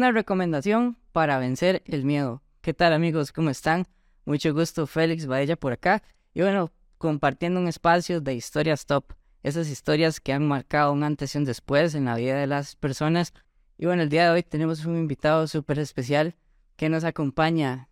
[0.00, 2.42] Una recomendación para vencer el miedo.
[2.62, 3.32] ¿Qué tal amigos?
[3.32, 3.86] ¿Cómo están?
[4.24, 6.02] Mucho gusto, Félix Baella por acá.
[6.32, 9.12] Y bueno, compartiendo un espacio de historias top.
[9.42, 12.76] Esas historias que han marcado un antes y un después en la vida de las
[12.76, 13.34] personas.
[13.76, 16.34] Y bueno, el día de hoy tenemos un invitado súper especial
[16.76, 17.90] que nos acompaña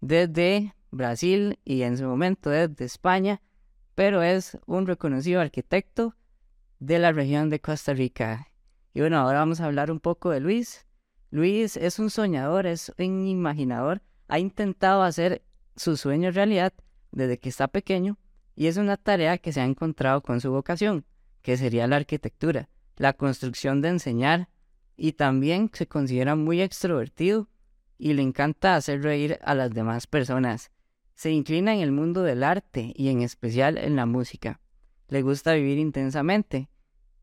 [0.00, 3.42] desde Brasil y en su momento desde España,
[3.96, 6.14] pero es un reconocido arquitecto
[6.78, 8.46] de la región de Costa Rica.
[8.94, 10.87] Y bueno, ahora vamos a hablar un poco de Luis.
[11.30, 15.42] Luis es un soñador, es un imaginador, ha intentado hacer
[15.76, 16.72] su sueño realidad
[17.12, 18.18] desde que está pequeño
[18.56, 21.04] y es una tarea que se ha encontrado con su vocación,
[21.42, 24.48] que sería la arquitectura, la construcción de enseñar
[24.96, 27.48] y también se considera muy extrovertido
[27.98, 30.70] y le encanta hacer reír a las demás personas.
[31.14, 34.60] Se inclina en el mundo del arte y en especial en la música.
[35.08, 36.68] Le gusta vivir intensamente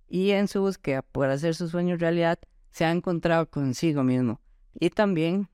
[0.08, 2.40] y en su búsqueda por hacer su sueño realidad
[2.76, 4.42] se ha encontrado consigo mismo.
[4.78, 5.48] Y también,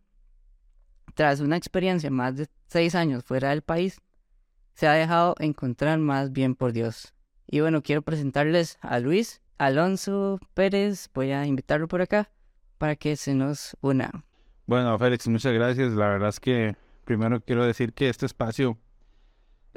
[1.13, 4.01] tras una experiencia más de seis años fuera del país,
[4.73, 7.13] se ha dejado encontrar más bien por Dios.
[7.45, 11.11] Y bueno, quiero presentarles a Luis Alonso Pérez.
[11.13, 12.31] Voy a invitarlo por acá
[12.79, 14.25] para que se nos una.
[14.65, 15.91] Bueno, Félix, muchas gracias.
[15.91, 16.75] La verdad es que
[17.05, 18.79] primero quiero decir que este espacio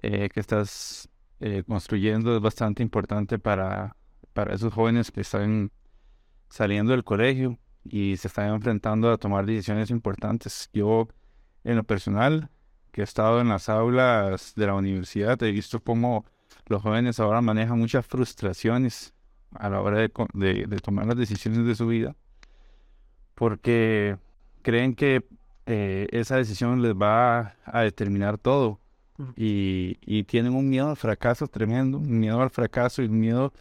[0.01, 3.97] eh, que estás eh, construyendo es bastante importante para
[4.33, 5.71] para esos jóvenes que están
[6.49, 10.71] saliendo del colegio y se están enfrentando a tomar decisiones importantes.
[10.73, 11.09] Yo,
[11.65, 12.51] en lo personal,
[12.93, 16.25] que he estado en las aulas de la universidad, he visto cómo
[16.67, 19.13] los jóvenes ahora manejan muchas frustraciones
[19.53, 22.17] a la hora de, tomar las decisiones de su vida,
[23.35, 24.17] porque
[24.63, 25.25] creen que
[25.67, 28.81] eh, esa decisión les va a determinar todo
[29.37, 33.53] y, y, tienen un miedo al fracaso tremendo, un miedo al fracaso y un miedo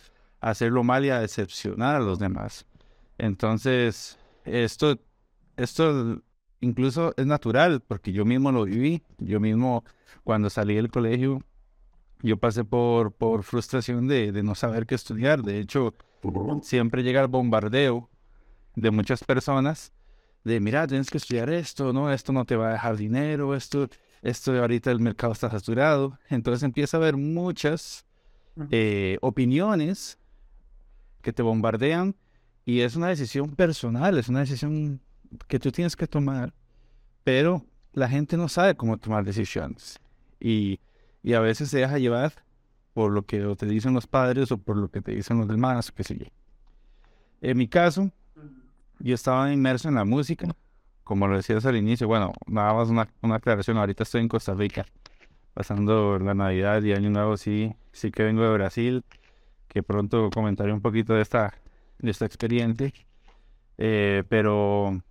[0.42, 2.66] hacerlo mal y a decepcionar a los demás.
[3.24, 5.00] Entonces, esto,
[5.56, 6.22] esto
[6.60, 9.02] incluso es natural porque yo mismo lo viví.
[9.18, 9.86] Yo mismo,
[10.26, 11.42] cuando salí del colegio,
[12.22, 15.42] yo pasé por, por frustración de, de no saber qué estudiar.
[15.42, 15.94] De hecho,
[16.64, 18.10] siempre llega el bombardeo
[18.76, 19.94] de muchas personas
[20.44, 22.12] de, mira, tienes que estudiar esto, ¿no?
[22.12, 23.88] Esto no te va a dejar dinero, esto,
[24.22, 26.20] esto ahorita el mercado está saturado.
[26.28, 28.06] Entonces empieza a haber muchas
[28.70, 30.20] eh, opiniones
[31.22, 32.18] que te bombardean
[32.66, 35.02] y es una decisión personal, es una decisión
[35.48, 36.54] que tú tienes que tomar,
[37.24, 40.00] pero la gente no sabe cómo tomar decisiones
[40.40, 40.80] y,
[41.22, 42.34] y a veces se deja llevar
[42.94, 45.92] por lo que te dicen los padres o por lo que te dicen los demás,
[45.92, 46.26] qué sé yo.
[47.42, 48.12] En mi caso,
[49.00, 50.48] yo estaba inmerso en la música,
[51.04, 54.54] como lo decías al inicio, bueno, nada más una, una aclaración, ahorita estoy en Costa
[54.54, 54.86] Rica,
[55.54, 59.04] pasando la Navidad y Año Nuevo, sí, sí que vengo de Brasil,
[59.68, 61.54] que pronto comentaré un poquito de esta,
[62.04, 62.92] de esta experiencia.
[63.80, 65.02] Eh, pero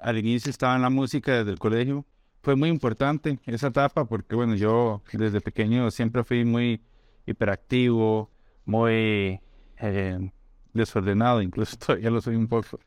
[0.00, 2.04] al inicio estaba en la música desde el colegio.
[2.42, 6.82] Fue muy importante esa etapa porque, bueno, yo desde pequeño siempre fui muy
[7.26, 8.30] hiperactivo,
[8.64, 9.40] muy
[9.78, 10.30] eh,
[10.72, 12.80] desordenado, incluso todavía lo soy un poco.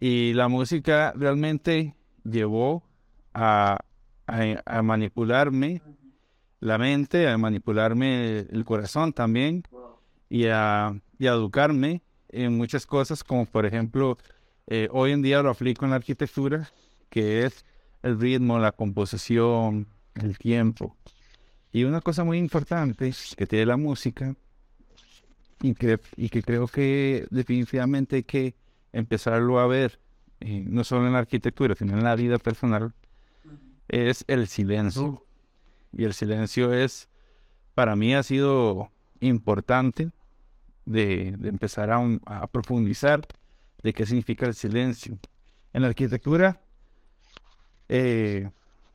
[0.00, 1.94] Y la música realmente
[2.24, 2.82] llevó
[3.32, 3.78] a,
[4.26, 5.82] a, a manipularme
[6.60, 9.64] la mente, a manipularme el corazón también
[10.30, 12.02] y a, educarme
[12.34, 14.18] en muchas cosas, como por ejemplo,
[14.66, 16.70] eh, hoy en día lo aplico en la arquitectura,
[17.10, 17.64] que es
[18.02, 20.96] el ritmo, la composición, el tiempo.
[21.72, 24.36] Y una cosa muy importante que tiene la música,
[25.64, 28.54] y que, y que creo que definitivamente hay que
[28.92, 29.98] empezarlo a ver,
[30.40, 32.92] eh, no solo en la arquitectura, sino en la vida personal,
[33.88, 35.24] es el silencio.
[35.96, 37.08] Y el silencio es,
[37.74, 38.90] para mí ha sido
[39.20, 40.10] importante
[40.84, 43.26] de, empezar a, profundizar
[43.82, 45.18] de qué significa el silencio.
[45.72, 46.60] En la arquitectura,
[47.88, 48.48] eh,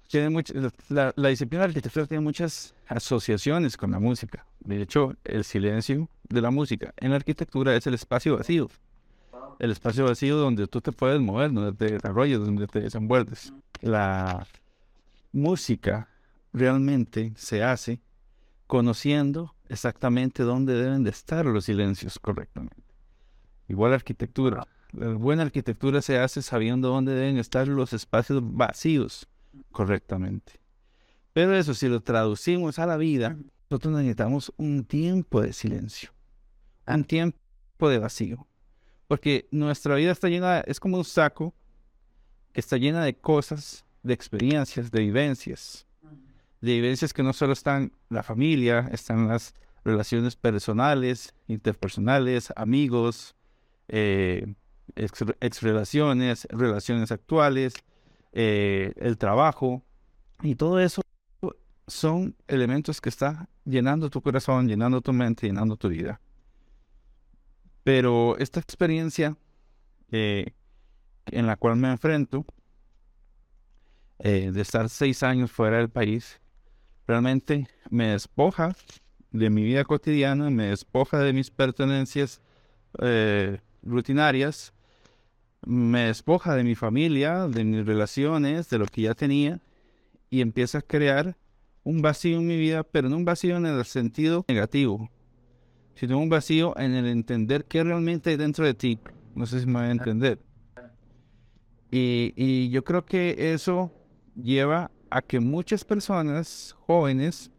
[0.09, 0.43] tiene
[0.89, 4.45] la, disciplina de la arquitectura tiene muchas asociaciones con la música.
[4.59, 8.69] De hecho, el silencio de la música en la arquitectura es el espacio vacío.
[9.59, 13.53] El espacio vacío donde tú te puedes mover, donde te desarrollas, donde te desenvuelves.
[13.81, 14.47] La
[15.31, 16.09] música
[16.53, 18.01] realmente se hace
[18.65, 22.83] conociendo exactamente dónde deben de estar los silencios correctamente.
[23.67, 24.67] Igual arquitectura.
[24.91, 29.27] La buena arquitectura se hace sabiendo dónde deben estar los espacios vacíos
[29.71, 30.53] correctamente.
[31.33, 33.37] Pero eso, si lo traducimos a la vida,
[33.69, 36.11] nosotros necesitamos un tiempo de silencio,
[36.87, 38.47] un tiempo de vacío.
[39.07, 41.53] Porque nuestra vida está llena, es como un saco
[42.51, 45.85] que está llena de cosas, de experiencias, de vivencias
[46.61, 49.53] de vivencias que no solo están la familia, están las
[49.83, 53.35] relaciones personales, interpersonales, amigos,
[53.87, 54.53] eh,
[54.95, 57.73] ex, relaciones, relaciones actuales,
[58.33, 59.83] eh, el trabajo,
[60.41, 61.01] y todo eso
[61.87, 66.21] son elementos que están llenando tu corazón, llenando tu mente, llenando tu vida.
[67.83, 69.35] Pero esta experiencia
[70.11, 70.53] eh,
[71.27, 72.45] en la cual me enfrento,
[74.19, 76.39] eh, de estar seis años fuera del país,
[77.09, 78.75] realmente me despoja
[79.31, 82.39] de mi vida cotidiana, me despoja de mis pertenencias
[83.01, 84.73] eh, rutinarias,
[85.65, 89.59] me despoja de mi familia, de mis relaciones, de lo que ya tenía,
[90.29, 91.35] y empieza a crear
[91.83, 95.09] un vacío en mi vida, pero no un vacío en el sentido negativo,
[95.95, 98.99] sino un vacío en el entender qué realmente hay dentro de ti.
[99.33, 100.39] No sé si me voy a entender.
[101.89, 103.91] Y, y yo creo que eso
[104.35, 107.51] lleva a que muchas personas jóvenes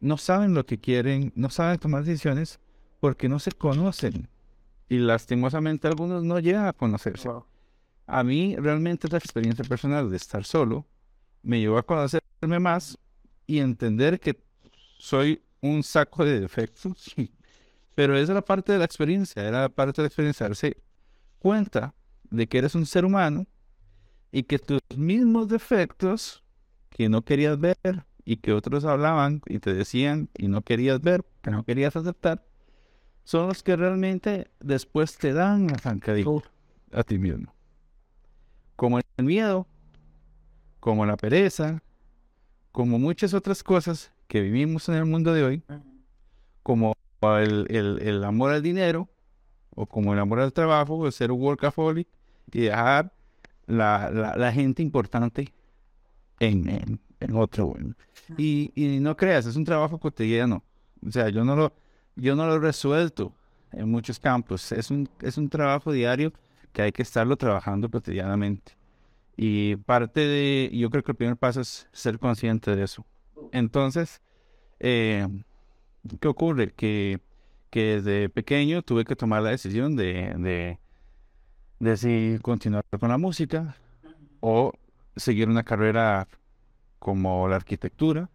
[0.00, 2.58] no saben lo que quieren, no saben tomar decisiones
[3.00, 4.28] porque no se conocen.
[4.88, 7.28] Y lastimosamente algunos no llegan a conocerse.
[8.06, 10.86] A mí realmente la experiencia personal de estar solo
[11.42, 12.98] me llevó a conocerme más
[13.46, 14.38] y entender que
[14.98, 17.14] soy un saco de defectos.
[17.94, 20.76] Pero esa era parte de la experiencia, era parte de la experiencia, darse
[21.38, 21.94] cuenta
[22.30, 23.46] de que eres un ser humano
[24.30, 26.41] y que tus mismos defectos
[26.92, 27.76] que no querías ver
[28.24, 32.44] y que otros hablaban y te decían y no querías ver, que no querías aceptar,
[33.24, 36.42] son los que realmente después te dan la zancadilla
[36.92, 37.54] a ti mismo.
[38.76, 39.66] Como el miedo,
[40.80, 41.82] como la pereza,
[42.72, 45.62] como muchas otras cosas que vivimos en el mundo de hoy,
[46.62, 49.08] como el, el amor al dinero,
[49.74, 52.08] o como el amor al trabajo, o ser un workaholic
[52.52, 53.12] y dejar
[53.66, 55.52] la, la, gente importante
[56.46, 57.74] en, en, otro.
[58.36, 60.62] Y, y, no creas, es un trabajo cotidiano.
[61.06, 61.72] O sea, yo no lo,
[62.16, 63.32] yo no lo he resuelto
[63.72, 64.72] en muchos campos.
[64.72, 66.32] Es un, es un trabajo diario
[66.72, 68.76] que hay que estarlo trabajando cotidianamente.
[69.36, 73.04] Y parte de, yo creo que el primer paso es ser consciente de eso.
[73.52, 74.20] Entonces,
[74.80, 75.26] eh,
[76.20, 76.72] ¿qué ocurre?
[76.72, 77.20] Que,
[77.70, 80.78] que desde pequeño tuve que tomar la decisión de, de
[81.82, 83.74] de si continuar con la música
[84.38, 84.72] o
[85.16, 86.28] seguir una carrera
[86.98, 88.30] como la arquitectura.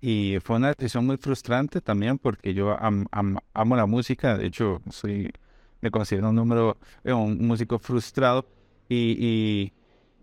[0.00, 5.32] Y fue una decisión muy frustrante también porque yo amo la música, de hecho soy,
[5.80, 8.46] me considero un número, eh, un músico frustrado.
[8.88, 9.72] Y,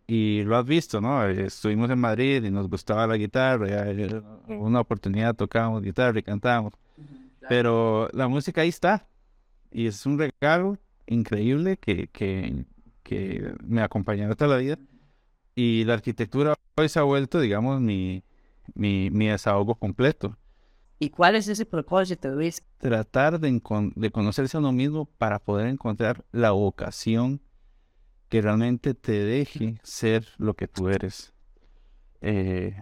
[0.07, 1.23] y, lo has visto, ¿no?
[1.27, 3.85] Estuvimos en Madrid y nos gustaba la guitarra,
[4.47, 6.73] una oportunidad tocábamos guitarra y cantábamos,
[7.47, 9.07] pero la música ahí está.
[9.71, 12.65] Y es un regalo increíble que, que,
[13.03, 14.79] que me acompañará toda la vida.
[15.55, 18.23] Y la arquitectura hoy se ha vuelto, digamos, mi,
[18.73, 20.37] mi, mi desahogo completo.
[20.99, 22.63] ¿Y cuál es ese propósito, Luis?
[22.77, 23.61] Tratar de,
[23.95, 27.41] de conocerse a uno mismo para poder encontrar la vocación
[28.29, 31.33] que realmente te deje ser lo que tú eres.
[32.21, 32.81] Eh,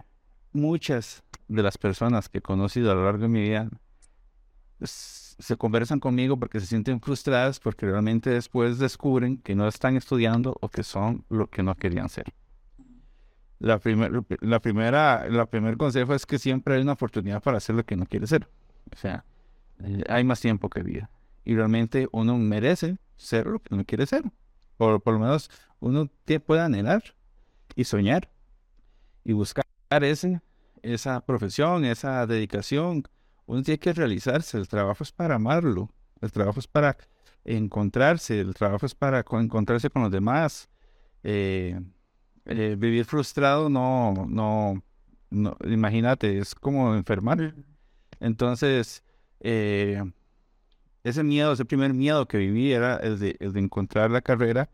[0.52, 3.68] muchas de las personas que he conocido a lo largo de mi vida
[4.80, 10.56] se conversan conmigo porque se sienten frustradas porque realmente después descubren que no están estudiando
[10.60, 12.32] o que son lo que no querían ser.
[13.64, 13.80] La,
[14.42, 17.96] la primera, la primer consejo es que siempre hay una oportunidad para hacer lo que
[17.96, 18.46] no quiere ser.
[18.92, 19.24] O sea,
[19.82, 21.08] eh, hay más tiempo que vida.
[21.46, 24.22] Y realmente uno merece ser lo que no quiere ser.
[24.76, 26.10] O por lo menos uno
[26.44, 27.02] puede anhelar
[27.74, 28.30] y soñar
[29.24, 30.42] y buscar ese,
[30.82, 33.04] esa profesión, esa dedicación,
[33.46, 35.88] uno tiene que realizarse, el trabajo es para amarlo,
[36.20, 36.98] el trabajo es para
[37.46, 40.68] encontrarse, el trabajo es para encontrarse con los demás.
[41.22, 41.80] Eh,
[42.46, 44.82] eh, vivir frustrado no, no,
[45.30, 47.54] no, imagínate, es como enfermar.
[48.20, 49.02] Entonces,
[49.40, 50.02] eh,
[51.02, 54.70] ese miedo, ese primer miedo que viví era el de, el de encontrar la carrera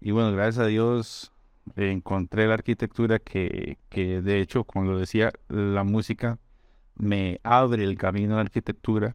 [0.00, 1.32] y bueno, gracias a Dios
[1.76, 6.38] encontré la arquitectura que, que de hecho, como lo decía, la música
[6.96, 9.12] me abre el camino a la arquitectura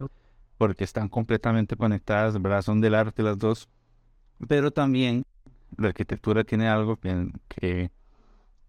[0.57, 2.61] porque están completamente conectadas, ¿verdad?
[2.61, 3.69] Son del arte las dos,
[4.47, 5.25] pero también
[5.77, 7.91] la arquitectura tiene algo que, que,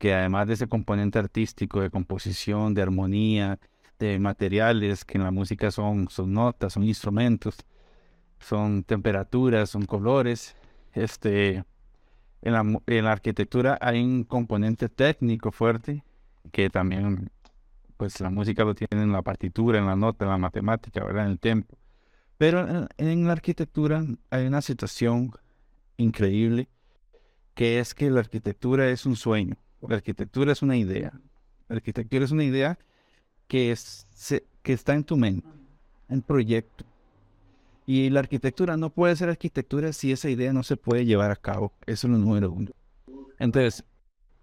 [0.01, 3.61] que además de ese componente artístico, de composición, de armonía,
[4.01, 7.57] de materiales, que en la música son, son notas, son instrumentos,
[8.41, 10.57] son temperaturas, son colores,
[10.95, 11.65] este,
[12.43, 16.03] en la, en la arquitectura hay un componente técnico fuerte
[16.53, 17.31] que también
[17.97, 21.27] pues la música lo tiene en la partitura, en la nota, en la matemática, ¿verdad?
[21.27, 21.77] En el tempo.
[22.39, 25.33] Pero en, la arquitectura hay una situación
[25.99, 26.71] increíble
[27.55, 29.57] que es que la arquitectura es un sueño,
[29.89, 31.13] la arquitectura es una idea.
[31.69, 32.79] La arquitectura es una idea
[33.47, 34.07] que, es,
[34.63, 35.49] que está en tu mente,
[36.09, 36.85] en proyecto.
[37.87, 41.37] Y la arquitectura no puede ser arquitectura si esa idea no se puede llevar a
[41.37, 41.73] cabo.
[41.87, 42.71] Eso es lo número uno.
[43.39, 43.85] Entonces,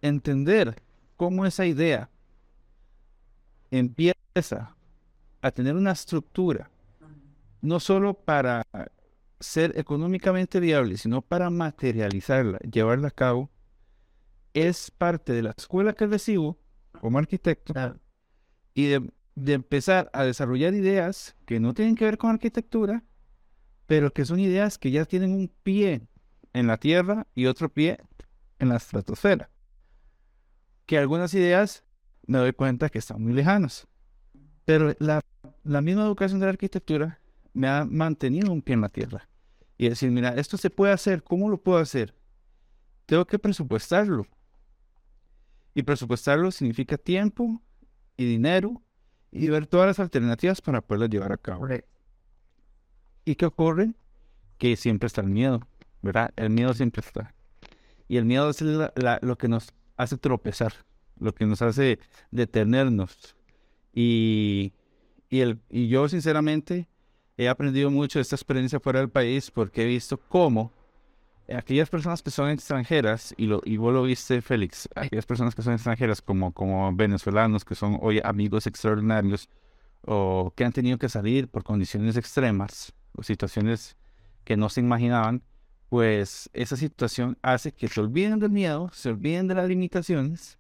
[0.02, 0.82] entender
[1.16, 2.10] cómo esa idea
[3.72, 4.76] empieza
[5.42, 6.70] a tener una estructura,
[7.62, 8.66] no solo para
[9.40, 13.50] ser económicamente viable, sino para materializarla, llevarla a cabo,
[14.66, 16.58] es parte de la escuela que recibo
[17.00, 17.74] como arquitecto
[18.74, 23.04] y de, de, empezar a desarrollar ideas que no tienen que ver con arquitectura,
[23.86, 26.02] pero que son ideas que ya tienen un pie
[26.54, 28.00] en la tierra y otro pie
[28.58, 29.50] en la estratosfera.
[30.88, 31.84] Que algunas ideas
[32.26, 33.88] me doy cuenta que están muy lejanas.
[34.66, 35.22] Pero la,
[35.64, 37.20] la misma educación de la arquitectura
[37.54, 39.30] me ha mantenido un pie en la tierra.
[39.78, 42.16] Y decir, mira, esto se puede hacer, ¿cómo lo puedo hacer?
[43.06, 44.26] Tengo que presupuestarlo.
[45.78, 47.62] Y presupuestarlo significa tiempo
[48.18, 48.82] y dinero
[49.32, 51.68] y ver todas las alternativas para poderlo llevar a cabo.
[53.26, 53.94] ¿Y qué ocurre?
[54.58, 55.68] Que siempre está el miedo,
[56.02, 56.34] ¿verdad?
[56.36, 57.36] El miedo siempre está.
[58.08, 60.74] Y el miedo es lo que nos hace tropezar,
[61.20, 62.00] lo que nos hace
[62.32, 63.36] detenernos.
[63.94, 64.74] Y,
[65.30, 66.90] y, el, y yo sinceramente
[67.38, 70.72] he aprendido mucho de esta experiencia fuera del país porque he visto cómo
[71.56, 75.62] aquellas personas que son extranjeras, y, lo, y vos lo viste, Félix, aquellas personas que
[75.62, 79.50] son extranjeras como, como venezolanos, que son hoy amigos extraordinarios,
[80.06, 83.96] o que han tenido que salir por condiciones extremas, o situaciones
[84.44, 85.44] que no se imaginaban,
[85.90, 90.58] pues esa situación hace que se olviden del miedo, se olviden de las limitaciones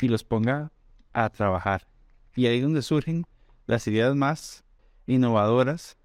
[0.00, 0.70] y los ponga
[1.12, 1.86] a trabajar.
[2.34, 3.24] Y ahí es donde surgen
[3.66, 4.64] las ideas más
[5.06, 5.96] innovadoras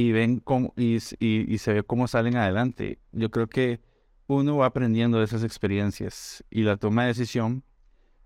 [0.00, 2.98] y ven cómo, y, y, se ve cómo salen adelante.
[3.12, 3.80] Yo creo que
[4.26, 7.64] uno va aprendiendo de esas experiencias y la toma de decisión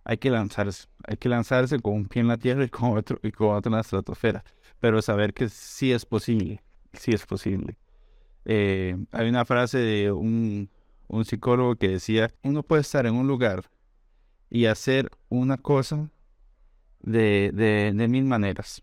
[0.05, 3.19] hay que lanzarse, hay que lanzarse con un pie en la tierra y con otro,
[3.23, 4.45] y con otro en la estratosfera,
[4.79, 6.63] pero saber que sí es posible,
[6.93, 7.77] sí es posible.
[8.45, 10.71] Eh, hay una frase de un,
[11.09, 13.65] un psicólogo que decía, uno puede estar en un lugar
[14.51, 16.11] y hacer una cosa
[17.01, 18.83] de, de, de mil maneras,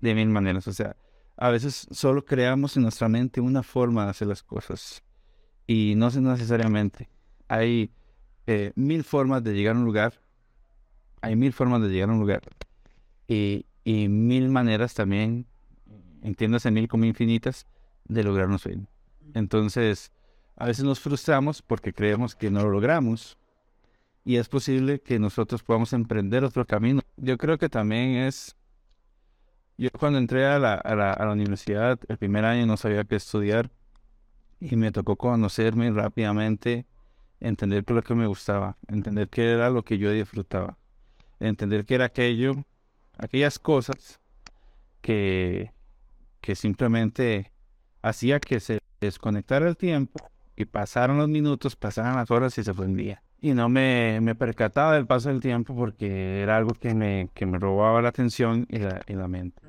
[0.00, 0.96] de mil maneras, o sea,
[1.40, 5.02] a veces solo creamos en nuestra mente una forma de hacer las cosas
[5.66, 7.08] y no necesariamente.
[7.48, 7.90] Hay
[8.46, 10.20] eh, mil formas de llegar a un lugar,
[11.22, 12.42] hay mil formas de llegar a un lugar
[13.26, 15.46] y, y mil maneras también,
[16.22, 17.66] entiéndase mil como infinitas,
[18.04, 18.86] de lograr un sueño.
[19.32, 20.12] Entonces,
[20.56, 23.38] a veces nos frustramos porque creemos que no lo logramos
[24.26, 27.00] y es posible que nosotros podamos emprender otro camino.
[27.16, 28.56] Yo creo que también es
[29.80, 33.70] yo cuando entré a la, a, la, universidad, el primer año no sabía qué estudiar
[34.60, 36.86] y me tocó conocerme rápidamente,
[37.40, 40.76] entender qué lo que me gustaba, entender qué era lo que yo disfrutaba,
[41.38, 42.66] entender qué era aquello,
[43.16, 44.20] aquellas cosas
[45.00, 45.72] que,
[46.42, 47.50] que simplemente
[48.02, 50.20] hacía que se desconectara el tiempo
[50.56, 53.22] y pasaron los minutos, pasaron las horas y se fue un día.
[53.42, 57.46] Y no me, me percataba del paso del tiempo porque era algo que me, que
[57.46, 59.62] me robaba la atención y la, y la mente.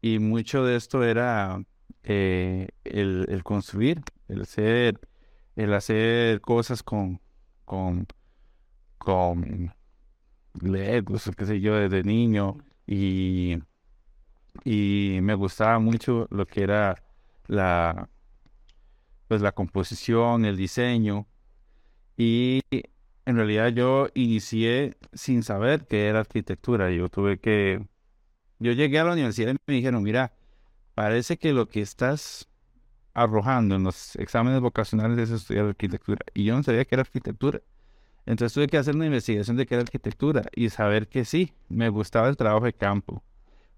[0.00, 1.60] Y mucho de esto era
[2.04, 5.00] eh, el, el, construir, el hacer,
[5.56, 7.20] el hacer cosas con,
[7.64, 8.06] con,
[8.98, 9.74] con
[10.60, 12.58] Legos, qué sé yo, desde niño.
[12.86, 13.58] Y,
[14.64, 17.02] y me gustaba mucho lo que era
[17.48, 18.08] la,
[19.26, 21.26] pues la composición, el diseño.
[22.16, 22.60] Y
[23.28, 26.90] en realidad yo inicié sin saber qué era arquitectura.
[26.90, 27.86] Yo tuve que
[28.58, 30.32] yo llegué a la universidad y me dijeron, mira,
[30.94, 32.48] parece que lo que estás
[33.12, 36.24] arrojando en los exámenes vocacionales es estudiar arquitectura.
[36.32, 37.60] Y yo no sabía que era arquitectura.
[38.24, 41.90] Entonces tuve que hacer una investigación de qué era arquitectura y saber que sí, me
[41.90, 43.22] gustaba el trabajo de campo,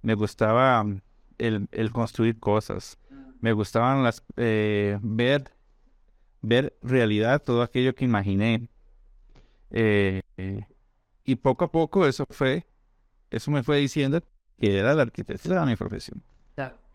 [0.02, 1.00] me gustaba mm,
[1.38, 2.98] el, el construir cosas,
[3.40, 5.50] me gustaban las eh, ver,
[6.40, 8.69] ver realidad todo aquello que imaginé.
[9.70, 10.64] Eh, eh,
[11.24, 12.66] y poco a poco eso fue,
[13.30, 14.20] eso me fue diciendo
[14.58, 16.22] que era la arquitectura mi profesión.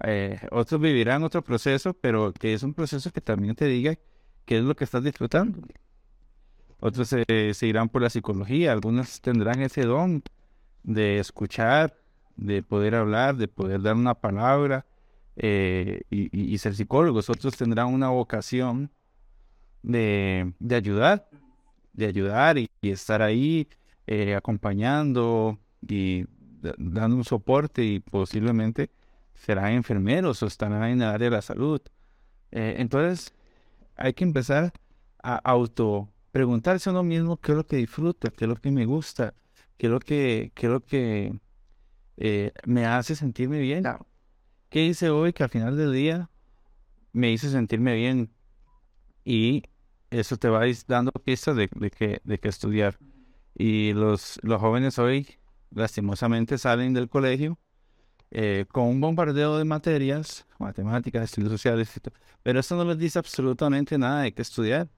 [0.04, 3.96] Eh, otros vivirán otro proceso, pero que es un proceso que también te diga
[4.46, 5.60] qué es lo que estás disfrutando.
[6.80, 10.22] Otros se irán por la psicología, algunos tendrán ese don
[10.84, 11.98] de escuchar,
[12.36, 14.86] de poder hablar, de poder dar una palabra
[15.36, 17.30] eh, y, ser psicólogos.
[17.30, 18.92] Otros tendrán una vocación
[19.84, 21.28] de, de ayudar,
[21.96, 23.68] de ayudar y, estar ahí
[24.06, 26.26] eh, acompañando y
[26.78, 28.92] dando un soporte y posiblemente
[29.34, 31.82] serán enfermeros o estarán en el área de la salud.
[32.52, 33.34] Eh, entonces,
[33.96, 34.72] hay que empezar
[35.22, 38.72] a auto preguntarse a uno mismo qué es lo que disfruta, qué es lo que
[38.72, 39.34] me gusta,
[39.78, 41.40] qué es lo que, qué es lo que
[42.18, 43.84] eh, me hace sentirme bien.
[44.70, 46.30] ¿Qué hice hoy que al final del día
[47.14, 48.32] me hizo sentirme bien
[49.24, 49.64] y
[50.12, 52.98] eso te va dando pistas de, de, que, de que estudiar.
[53.58, 55.28] Y los, los jóvenes hoy,
[55.72, 57.58] lastimosamente, salen del colegio
[58.32, 62.02] eh, con un bombardeo de materias, matemáticas, estudios sociales,
[62.44, 64.90] pero eso no les dice absolutamente nada de qué estudiar.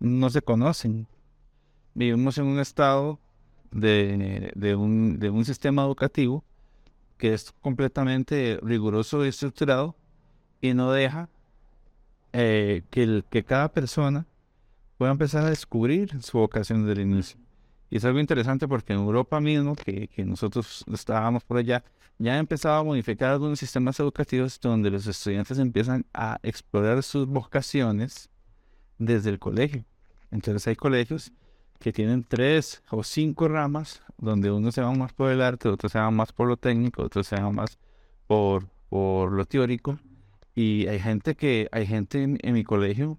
[0.00, 1.06] No se conocen.
[1.94, 3.20] Vivimos en un estado
[3.70, 6.44] de, de, un, de un sistema educativo
[7.16, 9.94] que es completamente riguroso y estructurado
[10.60, 11.28] y no deja
[12.32, 14.26] eh, que, que cada persona
[14.96, 17.38] pueda empezar a descubrir su vocación desde el inicio.
[17.90, 21.84] Y es algo interesante porque en Europa mismo, que, que nosotros estábamos por allá,
[22.18, 27.26] ya han empezado a modificar algunos sistemas educativos donde los estudiantes empiezan a explorar sus
[27.26, 28.30] vocaciones
[28.98, 29.84] desde el colegio.
[30.30, 31.32] Entonces hay colegios
[31.80, 35.88] que tienen tres o cinco ramas, donde uno se va más por el arte, otro
[35.88, 37.78] se va más por lo técnico, otro se va más
[38.26, 39.98] por, por lo teórico.
[40.54, 43.18] Y hay gente que, hay gente en, en mi colegio,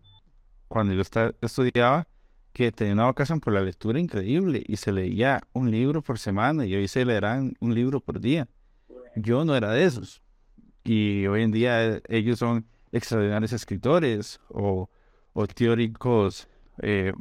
[0.68, 1.04] cuando yo
[1.42, 2.08] estudiaba,
[2.54, 6.66] que tenía una vocación por la lectura increíble y se leía un libro por semana
[6.66, 8.48] y hoy se leerán un libro por día.
[9.18, 10.22] Yo no era de esos.
[10.86, 14.90] Y hoy en día eh, ellos son extraordinarios escritores o,
[15.34, 16.48] o teóricos
[16.82, 17.12] eh,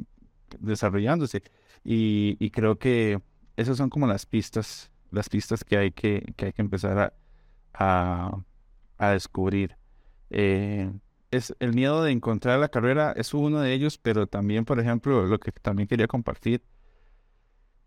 [0.59, 1.43] desarrollándose.
[1.83, 3.21] Y, creo que
[3.57, 7.13] esas son como las pistas, las pistas que hay que, que, hay que empezar
[7.73, 8.37] a,
[8.97, 9.75] a, descubrir.
[10.29, 10.91] Eh,
[11.31, 15.25] es el miedo de encontrar la carrera es uno de ellos, pero también, por ejemplo,
[15.25, 16.63] lo que también quería compartir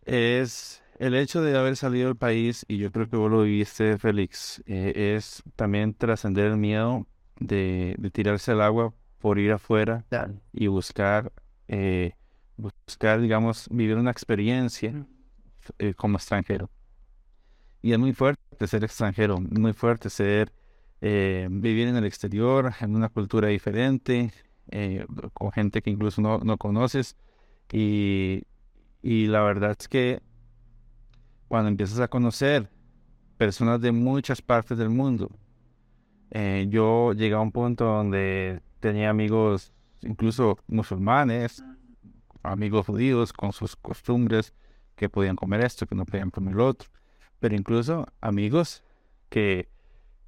[0.05, 3.99] es el hecho de haber salido del país, y yo creo que vos lo viviste,
[3.99, 7.07] Félix, eh, es también trascender el miedo
[7.39, 10.05] de, tirarse al agua por ir afuera
[10.53, 11.33] y buscar,
[11.69, 12.15] eh,
[12.57, 15.07] buscar, digamos, vivir una experiencia
[15.79, 16.71] eh, como extranjero.
[17.81, 20.53] Y es muy fuerte ser extranjero, muy fuerte ser
[21.01, 24.33] eh, vivir en el exterior, en una cultura diferente,
[24.71, 27.17] eh, con gente que incluso no, no conoces.
[27.73, 28.45] Y,
[29.03, 30.21] y, la verdad es que
[31.49, 32.71] cuando empiezas a conocer
[33.37, 35.31] personas de muchas partes del mundo,
[36.31, 41.65] eh, yo llegué a un punto donde tenía amigos incluso musulmanes,
[42.43, 44.55] amigos judíos con sus costumbres,
[44.97, 46.89] que podían comer esto, que no podían comer lo otro,
[47.39, 48.83] pero incluso amigos
[49.29, 49.69] que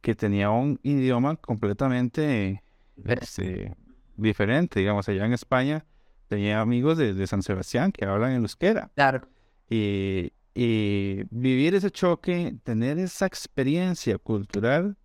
[0.00, 2.62] que tenía un idioma completamente
[3.04, 3.74] este,
[4.16, 4.80] diferente.
[4.80, 5.84] Digamos, allá en España
[6.28, 8.90] tenía amigos de, San Sebastián que hablan en euskera.
[8.94, 9.28] Claro.
[9.68, 14.96] Y, y vivir ese choque, tener esa experiencia cultural,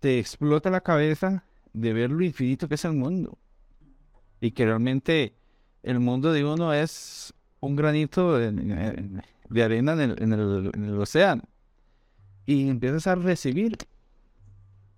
[0.00, 3.38] te explota la cabeza de ver lo infinito que es el mundo.
[4.40, 5.36] Y que realmente
[5.82, 11.44] el mundo de uno es un granito de, arena en el océano
[12.46, 13.76] y empiezas a recibir.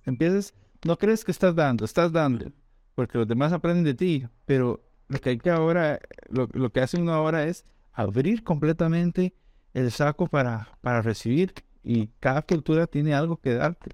[0.05, 0.55] Empiezas,
[0.85, 2.53] no crees que estás dando, estás dando,
[2.95, 6.81] porque los demás aprenden de ti, pero lo que hay que ahora, lo, lo que
[6.81, 9.35] hace uno ahora es abrir completamente
[9.73, 13.91] el saco para, para recibir y cada cultura tiene algo que darte.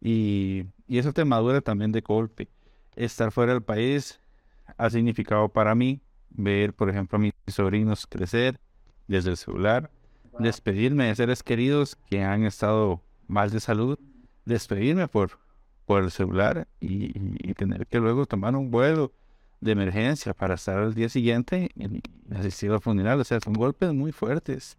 [0.00, 2.48] Y, y eso te madura también de golpe.
[2.94, 4.20] Estar fuera del país
[4.76, 8.60] ha significado para mí ver, por ejemplo, a mis sobrinos crecer
[9.08, 9.90] desde el celular,
[10.38, 13.98] despedirme de seres queridos que han estado mal de salud,
[14.44, 15.38] despedirme por,
[15.84, 17.12] por el celular y,
[17.54, 19.12] tener que luego tomar un vuelo
[19.60, 22.02] de emergencia para estar al día siguiente y,
[22.34, 23.20] asistir al funeral.
[23.20, 24.76] O sea, son golpes muy fuertes.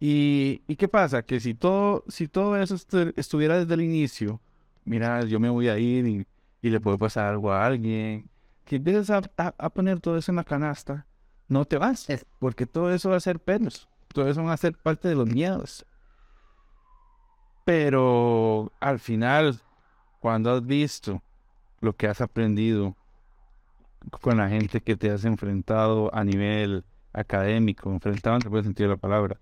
[0.00, 1.22] ¿Y, y qué pasa?
[1.22, 2.74] Que si todo, si todo eso
[3.16, 4.40] estuviera desde el inicio,
[4.84, 6.26] mira, yo me voy a ir y,
[6.62, 8.26] le puedo pasar algo a alguien,
[8.64, 11.06] que empiezas a, a, poner todo eso en la canasta,
[11.46, 12.06] no te vas,
[12.38, 15.28] porque todo eso va a ser pelos todo eso van a ser parte de los
[15.28, 15.84] miedos.
[17.64, 19.60] Pero al final,
[20.20, 21.22] cuando has visto
[21.80, 22.96] lo que has aprendido
[24.20, 28.94] con la gente que te has enfrentado a nivel académico, enfrentado en el sentido de
[28.96, 29.40] la palabra,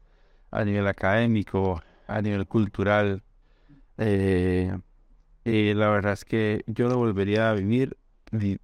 [0.50, 3.22] a nivel académico, a nivel cultural,
[3.98, 4.74] eh,
[5.44, 7.96] la verdad es que yo lo volvería a vivir
[8.30, 8.60] mil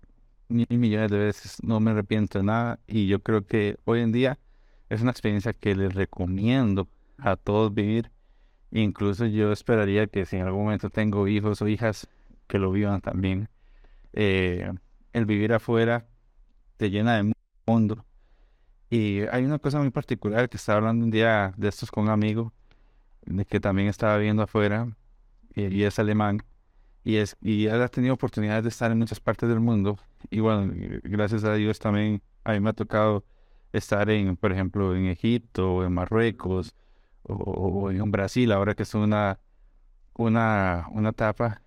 [0.48, 4.38] millones de veces, no me arrepiento de nada y yo creo que hoy en día
[4.88, 8.10] es una experiencia que les recomiendo a todos vivir.
[8.70, 12.08] Incluso yo esperaría que si en algún momento tengo hijos o hijas,
[12.46, 13.48] que lo vivan también.
[14.12, 14.70] Eh,
[15.12, 16.06] el vivir afuera
[16.76, 17.32] te llena de
[17.66, 18.04] mundo.
[18.90, 22.10] Y hay una cosa muy particular que estaba hablando un día de estos con un
[22.10, 22.52] amigo,
[23.26, 24.88] de que también estaba viviendo afuera,
[25.54, 26.42] y, es alemán,
[27.04, 29.98] y, es, y él ha tenido oportunidades de estar en muchas partes del mundo.
[30.30, 30.72] Y bueno,
[31.02, 33.24] gracias a Dios también a mí me ha tocado
[33.72, 36.74] estar en, por ejemplo, en Egipto o en Marruecos
[37.22, 39.38] o, en Brasil, ahora que es una,
[40.14, 41.62] una, una etapa.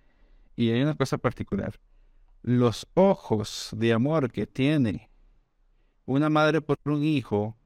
[0.56, 1.78] Y hay una cosa particular.
[2.42, 5.10] Los ojos de amor que tiene
[6.04, 7.56] una madre por un hijo,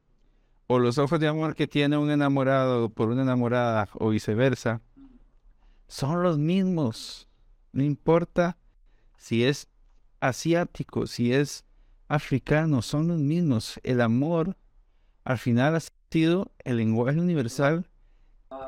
[0.67, 4.83] o los ojos de amor que tiene un enamorado por una enamorada, o viceversa,
[5.89, 7.29] son los mismos.
[7.73, 8.59] No importa
[9.17, 9.69] si es
[10.21, 11.65] asiático, si es
[12.09, 13.81] africano, son los mismos.
[13.83, 14.57] El amor
[15.25, 17.89] al final ha sido el lenguaje universal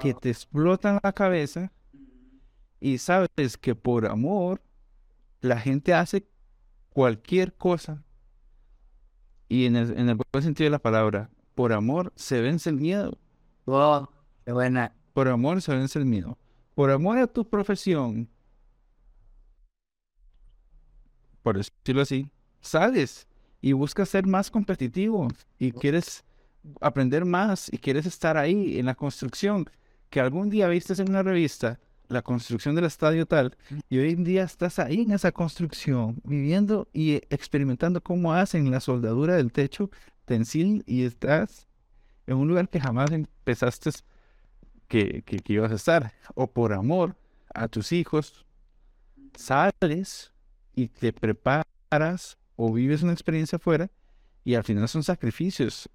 [0.00, 1.72] que te explota la cabeza
[2.80, 4.60] y sabes que por amor
[5.40, 6.26] la gente hace
[6.90, 8.04] cualquier cosa.
[9.48, 12.76] Y en el, en el buen sentido de la palabra, por amor se vence el
[12.76, 13.18] miedo.
[13.66, 14.08] Wow,
[14.44, 14.94] qué buena.
[15.14, 16.36] Por amor se vence el miedo.
[16.74, 18.28] Por amor a tu profesión,
[21.42, 23.27] por decirlo así, sales
[23.60, 26.24] y buscas ser más competitivo y quieres
[26.80, 29.68] aprender más y quieres estar ahí en la construcción
[30.10, 33.56] que algún día viste en una revista la construcción del estadio tal,
[33.88, 38.80] y hoy en día estás ahí en esa construcción, viviendo y experimentando cómo hacen la
[38.80, 39.90] soldadura del techo
[40.24, 41.68] tensil y estás
[42.26, 43.90] en un lugar que jamás empezaste
[44.86, 47.14] que, que, que ibas a estar, o por amor
[47.54, 48.46] a tus hijos,
[49.34, 50.32] sales
[50.74, 53.88] y te preparas o vives una experiencia afuera
[54.44, 55.88] y al final son sacrificios,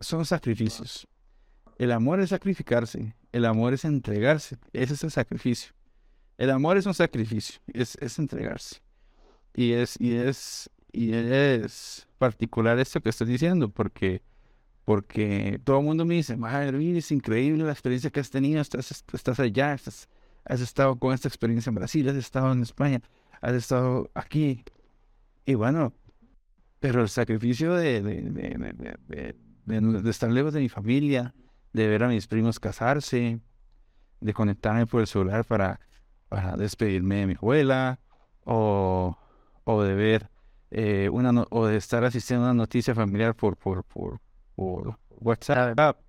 [0.00, 1.06] son sacrificios.
[1.78, 5.74] El amor es sacrificarse, el amor es entregarse, ese es el sacrificio.
[6.38, 8.80] El amor es un sacrificio, es, es entregarse.
[9.54, 14.22] Y es, y es, y es particular esto que estoy diciendo, porque,
[14.86, 19.04] porque todo el mundo me dice, madre es increíble la experiencia que has tenido, estás,
[19.12, 23.02] estás allá, has estado con esta experiencia en Brasil, has estado en España,
[23.42, 24.64] has estado aquí.
[25.44, 25.94] Y bueno,
[26.78, 28.22] pero el sacrificio de, de,
[29.64, 31.34] de, de estar lejos de mi familia,
[31.72, 33.40] de ver a mis primos casarse,
[34.20, 35.80] de conectarme por el celular para,
[36.28, 37.98] para despedirme de mi abuela,
[38.44, 39.16] o,
[39.64, 40.30] o de ver
[40.70, 44.20] eh, una o de estar asistiendo a una noticia familiar por, por, por,
[45.20, 46.00] WhatsApp.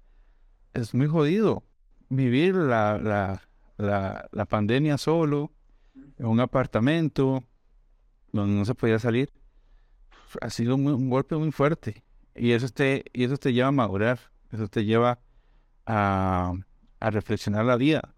[0.74, 1.64] Es muy jodido
[2.10, 2.98] vivir la,
[3.78, 5.52] la, la pandemia solo,
[6.18, 7.44] en un apartamento,
[8.34, 9.32] donde no se podía salir.
[10.42, 12.04] Ha sido un golpe muy fuerte.
[12.36, 14.20] Y eso te, y eso te lleva a madurar,
[14.52, 15.20] eso te lleva
[15.86, 16.54] a,
[17.00, 18.16] a reflexionar la vida,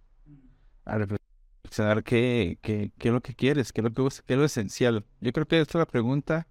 [0.86, 4.39] a reflexionar qué, qué, qué, es lo que quieres, qué es lo, que, qué es
[4.39, 5.06] lo esencial.
[5.19, 6.47] Yo creo que esta es la pregunta,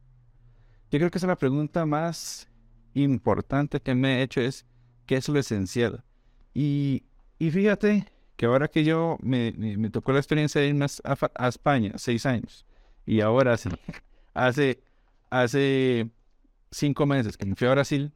[0.90, 2.48] yo creo que esa es la pregunta más
[2.92, 4.66] importante que me he hecho es,
[5.07, 6.05] ¿qué es lo esencial?
[6.53, 7.05] Y,
[7.38, 11.48] y fíjate que ahora que yo me, me, tocó la experiencia de irme a, a,
[11.48, 12.66] España, seis años,
[13.07, 13.69] y ahora sí,
[14.35, 14.83] hace,
[15.31, 16.11] hace
[16.71, 18.12] cinco meses que me fui a Brasil,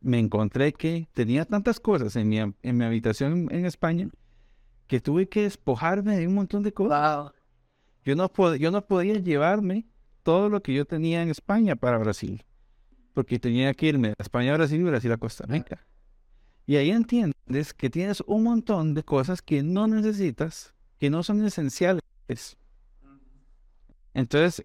[0.00, 4.08] me encontré que tenía tantas cosas en mi, en mi habitación en España
[4.86, 7.32] que tuve que despojarme de un montón de cosas.
[8.04, 9.86] Yo, no yo no podía llevarme
[10.22, 12.44] todo lo que yo tenía en España para Brasil,
[13.14, 15.86] porque tenía que irme a España, a Brasil y Brasil a Costa Rica.
[16.66, 21.44] Y ahí entiendes que tienes un montón de cosas que no necesitas, que no son
[21.44, 22.02] esenciales.
[24.14, 24.64] Entonces,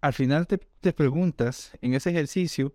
[0.00, 2.74] al final te, te preguntas en ese ejercicio,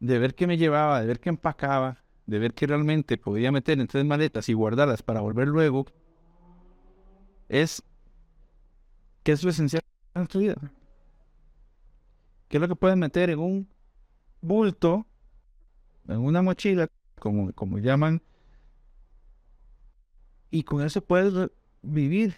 [0.00, 3.80] de ver qué me llevaba, de ver qué empacaba, de ver qué realmente podía meter
[3.80, 5.86] en tres maletas y guardarlas para volver luego,
[7.48, 7.82] es
[9.22, 9.82] qué es lo esencial
[10.14, 10.56] en tu vida.
[12.48, 13.68] ¿Qué es lo que puedes meter en un
[14.40, 15.06] bulto,
[16.08, 16.88] en una mochila,
[17.18, 18.22] como, como llaman,
[20.50, 21.50] y con eso puedes
[21.82, 22.36] vivir?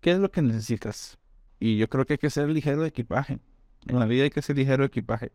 [0.00, 1.18] ¿Qué es lo que necesitas?
[1.62, 3.38] Y yo creo que hay que ser ligero de equipaje.
[3.86, 5.30] En la vida hay que ser ligero de equipaje.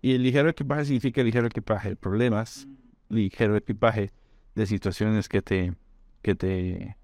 [0.00, 2.66] Y el ligero equipaje significa ligero equipaje de problemas,
[3.10, 4.10] ligero equipaje
[4.54, 5.74] de situaciones que te,
[6.22, 6.96] que te,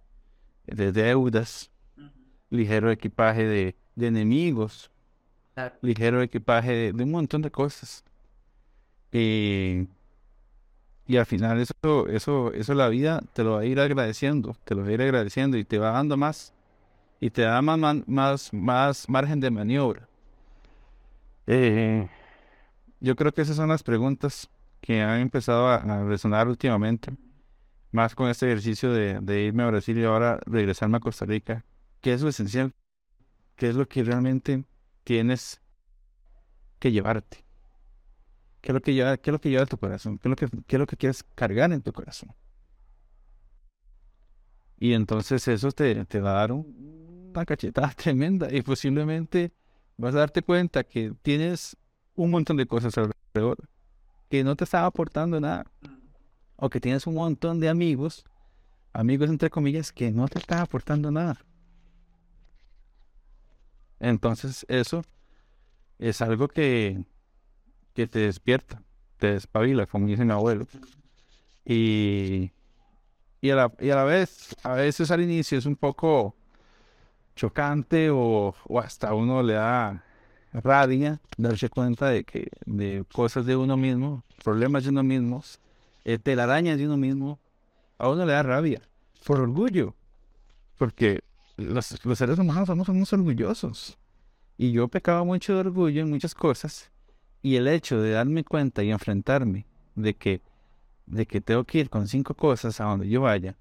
[0.64, 1.70] de deudas,
[2.48, 4.90] ligero equipaje de, de enemigos,
[5.82, 8.04] ligero equipaje de, un montón de cosas.
[9.12, 9.86] Y,
[11.06, 14.74] y al final eso, eso, eso la vida te lo va a ir agradeciendo, te
[14.74, 16.54] lo va a ir agradeciendo y te va dando más
[17.22, 20.08] y te da más, más, más margen de maniobra.
[21.46, 22.08] Eh,
[22.98, 27.16] yo creo que esas son las preguntas que han empezado a, resonar últimamente,
[27.92, 31.64] más con este ejercicio de, irme a Brasil y ahora regresarme a Costa Rica.
[32.00, 32.74] ¿Qué es lo esencial?
[33.54, 34.64] ¿Qué es lo que realmente
[35.04, 35.62] tienes
[36.80, 37.44] que llevarte?
[38.60, 40.18] ¿Qué es lo que lleva, qué es lo que lleva a tu corazón?
[40.18, 42.34] ¿Qué es lo que, qué es lo que quieres cargar en tu corazón?
[44.76, 46.50] Y entonces eso te, te va a dar
[47.34, 49.52] una cachetada tremenda y posiblemente
[49.96, 51.76] vas a darte cuenta que tienes
[52.14, 53.68] un montón de cosas alrededor
[54.32, 55.66] que no te estaba aportando nada.
[56.56, 58.24] O que tienes un montón de amigos,
[58.94, 61.44] amigos entre comillas, que no te están aportando nada.
[64.00, 65.02] Entonces eso
[65.98, 67.04] es algo que,
[67.92, 68.82] que te despierta,
[69.18, 70.66] te despabila, como dice mi abuelo.
[71.66, 72.52] Y,
[73.42, 76.34] y, a la, y a la vez, a veces al inicio es un poco
[77.34, 80.04] chocante o, o hasta uno le da
[80.52, 85.42] rabia darse cuenta de que de cosas de uno mismo, problemas de uno mismo,
[86.04, 87.38] eh, telarañas de uno mismo,
[87.98, 88.82] a uno le da rabia
[89.24, 89.94] por orgullo,
[90.76, 91.20] porque
[91.56, 93.98] los, los seres humanos somos, somos orgullosos.
[94.58, 96.90] Y yo pecaba mucho de orgullo en muchas cosas,
[97.42, 100.42] y el hecho de darme cuenta y enfrentarme de que,
[101.06, 103.56] de que tengo que ir con cinco cosas a donde yo vaya,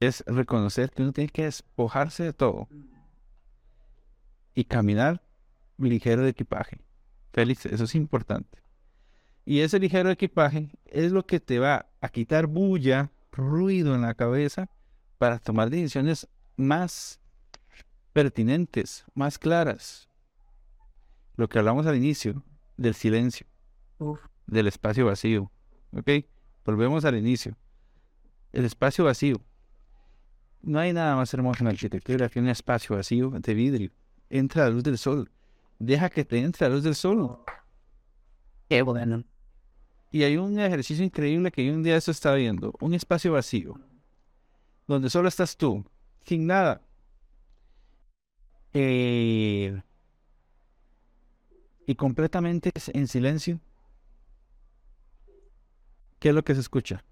[0.00, 2.68] es, reconocer que uno tiene que despojarse de todo
[4.54, 5.22] y caminar
[5.78, 6.80] ligero de equipaje.
[7.32, 8.62] Félix, eso es importante.
[9.44, 14.14] Y ese ligero equipaje es lo que te va a quitar bulla, ruido en la
[14.14, 14.68] cabeza
[15.16, 17.20] para tomar decisiones más
[18.12, 20.08] pertinentes, más claras.
[21.36, 22.42] Lo que hablamos al inicio,
[22.76, 23.46] del silencio,
[24.46, 25.50] del espacio vacío.
[25.92, 26.10] ¿Ok?
[26.64, 27.56] Volvemos al inicio.
[28.52, 29.40] El espacio vacío.
[30.62, 33.90] No hay nada más hermoso en la arquitectura que un espacio vacío de vidrio.
[34.30, 35.30] Entra la luz del sol.
[35.78, 37.38] Deja que te entre la luz del sol.
[38.68, 39.24] Qué bueno.
[40.10, 42.74] Y hay un ejercicio increíble que yo un día eso estaba viendo.
[42.80, 43.78] Un espacio vacío.
[44.86, 45.84] Donde solo estás tú.
[46.24, 46.82] Sin nada.
[48.74, 49.80] Eh,
[51.86, 53.60] y completamente en silencio.
[56.18, 57.04] ¿Qué es lo que se escucha?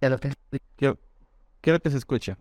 [0.00, 0.32] Ya lo que
[0.76, 0.96] ¿Qué,
[1.62, 2.36] qué es lo que se escucha?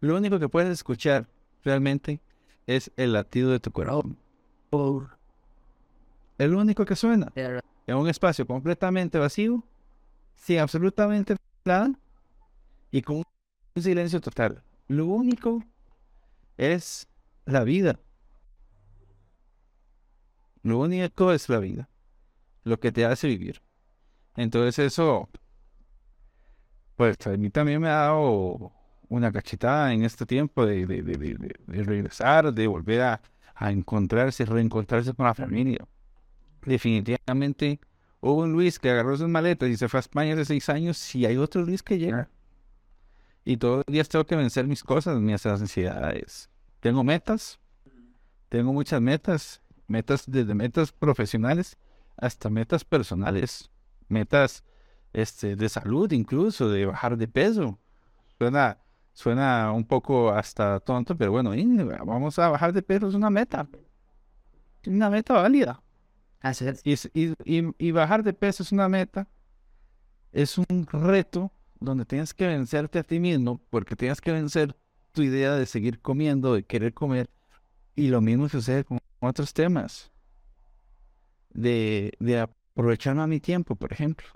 [0.00, 1.28] Lo único que puedes escuchar
[1.62, 2.20] realmente
[2.66, 4.16] es el latido de tu corazón.
[6.38, 7.30] Es lo único que suena.
[7.34, 9.62] En un espacio completamente vacío,
[10.36, 11.92] sin absolutamente nada
[12.90, 13.22] y con
[13.74, 14.62] un silencio total.
[14.88, 15.62] Lo único
[16.56, 17.08] es
[17.44, 17.98] la vida.
[20.62, 21.88] Lo único es la vida.
[22.62, 23.60] Lo que te hace vivir.
[24.36, 25.28] Entonces eso,
[26.96, 28.72] pues a mí también me ha dado
[29.08, 31.16] una cachetada en este tiempo de, de, de,
[31.66, 33.20] de- regresar, de volver a,
[33.54, 35.86] a encontrarse, reencontrarse con la familia.
[36.64, 37.80] Definitivamente
[38.20, 41.14] hubo un Luis que agarró sus maletas y se fue a España hace seis años
[41.14, 42.28] y hay otro Luis que llega.
[43.44, 46.48] Y todos los días tengo que vencer mis cosas, mis ansiedades.
[46.80, 47.58] Tengo metas,
[48.48, 51.76] tengo muchas metas, metas desde metas profesionales
[52.16, 53.70] hasta metas personales,
[54.08, 54.64] metas
[55.14, 57.78] este, de salud incluso, de bajar de peso.
[58.36, 58.78] Suena,
[59.14, 61.52] suena un poco hasta tonto, pero bueno,
[62.04, 63.66] vamos a bajar de peso, es una meta.
[64.86, 65.80] Una meta válida.
[66.40, 67.10] Así es.
[67.14, 69.26] Y, bajar de peso es una meta,
[70.32, 71.50] es un reto
[71.80, 74.76] donde tienes que vencerte a ti mismo, porque tienes que vencer
[75.12, 77.30] tu idea de seguir comiendo, de querer comer.
[77.94, 80.10] Y lo mismo sucede con otros temas.
[81.50, 84.26] De, de aprovechar más mi tiempo, por ejemplo.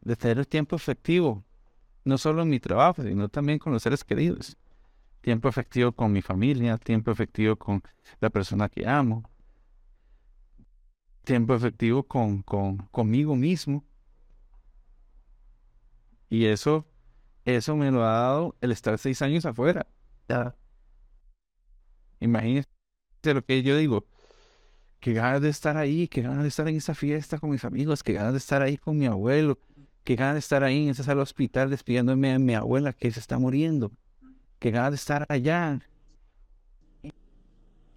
[0.00, 1.44] De tener tiempo efectivo,
[2.04, 4.56] no solo en mi trabajo, sino también con los seres queridos.
[5.20, 7.82] Tiempo efectivo con mi familia, tiempo efectivo con
[8.20, 9.30] la persona que amo,
[11.24, 13.84] tiempo efectivo con, con conmigo mismo.
[16.30, 16.86] Y eso,
[17.44, 19.86] eso me lo ha dado el estar seis años afuera.
[22.20, 22.68] Imagínense
[23.24, 24.06] lo que yo digo.
[25.00, 28.02] Que ganas de estar ahí, que ganas de estar en esa fiesta con mis amigos,
[28.02, 29.58] que ganas de estar ahí con mi abuelo,
[30.04, 33.38] que ganas de estar ahí en esa hospital despidiéndome de mi abuela que se está
[33.38, 33.92] muriendo,
[34.58, 35.80] que ganas de estar allá.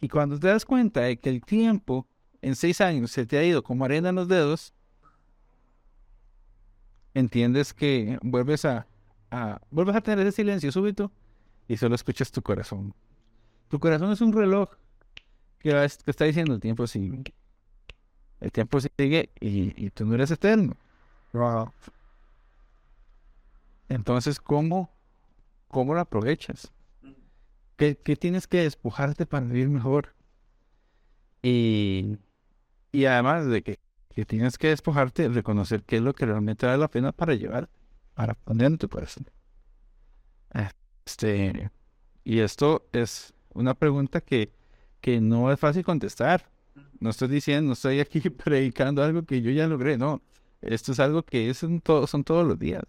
[0.02, 2.08] Y cuando te das cuenta de que el tiempo
[2.42, 4.74] en seis años se te ha ido como arena en los dedos,
[7.14, 8.88] entiendes que vuelves a,
[9.32, 11.12] a- vuelves a tener ese silencio súbito
[11.68, 12.94] y solo escuchas tu corazón.
[13.70, 14.70] Tu corazón es un reloj
[15.60, 17.24] que, que está diciendo el tiempo sigue.
[18.40, 20.76] El tiempo sigue y, y tú no eres eterno.
[23.90, 24.92] Entonces, ¿cómo,
[25.68, 26.72] cómo lo aprovechas?
[27.76, 30.16] ¿Qué, qué tienes que despojarte para vivir mejor?
[31.42, 32.18] Y,
[32.92, 36.78] y además de que, que tienes que despojarte, reconocer qué es lo que realmente vale
[36.78, 37.70] la pena para llevar,
[38.14, 39.26] para poner en tu corazón.
[41.06, 41.72] Este,
[42.24, 44.52] y esto es una pregunta que,
[45.02, 46.50] que no es fácil contestar.
[47.00, 50.22] No estoy diciendo, no estoy aquí predicando algo que yo ya logré, no.
[50.66, 52.84] Esto es algo que es en todo, son todos los días.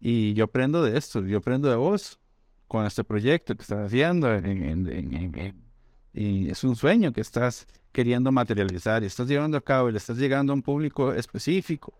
[0.00, 2.18] Y yo aprendo de esto, yo aprendo de vos
[2.66, 4.32] con este proyecto que estás haciendo.
[4.34, 5.68] en- en- en-
[6.12, 9.98] y es un sueño que estás queriendo materializar y estás llevando a cabo y le
[9.98, 11.92] estás llegando a un público específico.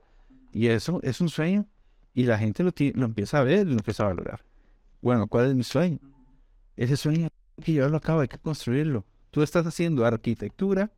[0.52, 1.66] Y eso es un sueño
[2.14, 4.44] y la gente lo, lo empieza a ver y lo empieza a valorar.
[5.00, 5.98] Bueno, ¿cuál es mi sueño?
[6.76, 7.28] Ese sueño
[7.58, 9.04] hay que llevarlo a cabo, hay que construirlo.
[9.30, 10.90] Tú estás haciendo arquitectura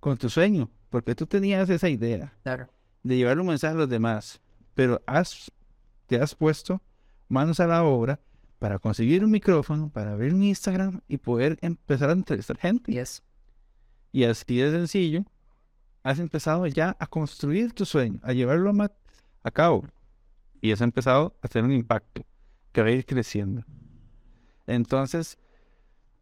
[0.00, 2.68] con tu sueño, porque tú tenías esa idea Claro.
[3.02, 4.40] De llevar un mensaje a los demás,
[4.74, 5.50] pero has,
[6.06, 6.80] te has puesto
[7.28, 8.20] manos a la obra
[8.58, 12.92] para conseguir un micrófono, para ver un Instagram y poder empezar a entrevistar gente.
[12.92, 13.22] Yes.
[14.12, 15.24] Y así de sencillo,
[16.02, 18.72] has empezado ya a construir tu sueño, a llevarlo
[19.42, 19.86] a, cabo.
[20.60, 22.24] Y has empezado a hacer un impacto
[22.72, 23.64] que va a ir creciendo.
[24.66, 25.38] Entonces,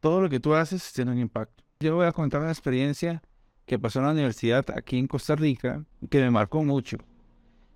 [0.01, 1.65] todo lo que tú haces tiene un impacto.
[1.81, 3.23] Yo voy a contar una experiencia
[3.67, 6.99] que pasó en la universidad aquí en Costa Rica que me marcó mucho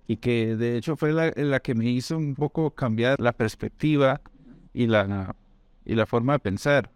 [0.07, 4.21] y que de hecho fue la, la que me hizo un poco cambiar la perspectiva
[4.73, 5.35] y la,
[5.85, 6.91] y la forma de pensar.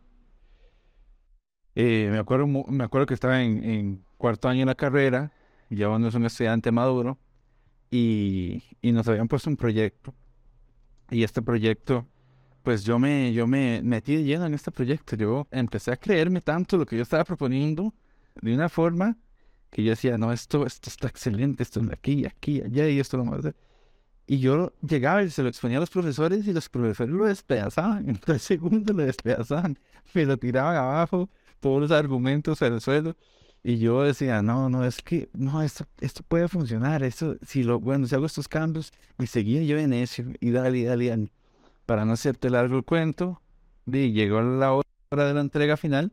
[1.75, 5.31] Eh, me acuerdo, me acuerdo que estaba en, en cuarto año de la carrera,
[5.69, 7.17] ya uno es un estudiante maduro,
[7.91, 10.13] y, y nos habían puesto un proyecto.
[11.09, 12.07] Y este proyecto,
[12.63, 15.15] pues yo me, yo me metí de lleno en este proyecto.
[15.15, 17.93] Yo empecé a creerme tanto lo que yo estaba proponiendo
[18.41, 19.17] de una forma
[19.69, 23.17] que yo decía, no, esto, esto está excelente, esto de aquí, aquí, allá, y esto
[23.17, 23.45] lo más.
[24.27, 28.09] Y yo llegaba y se lo exponía a los profesores y los profesores lo despedazaban.
[28.09, 29.77] En tres segundos lo despedazaban.
[30.13, 33.15] Me lo tiraban abajo, todos los argumentos al suelo.
[33.63, 37.03] Y yo decía, no, no, es que, no, esto, esto puede funcionar.
[37.03, 38.93] Esto, si lo, bueno, si hago estos cambios.
[39.19, 41.31] Y seguía yo en necio y dale, dale, dale.
[41.85, 43.41] Para no hacerte largo el cuento,
[43.85, 46.11] y llegó la hora de la entrega final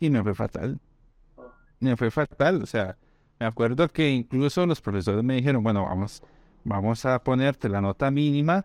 [0.00, 0.80] y me fue fatal.
[1.80, 2.62] Me fue fatal.
[2.62, 2.96] O sea,
[3.38, 6.22] me acuerdo que incluso los profesores me dijeron, bueno, vamos,
[6.64, 8.64] vamos a ponerte la nota mínima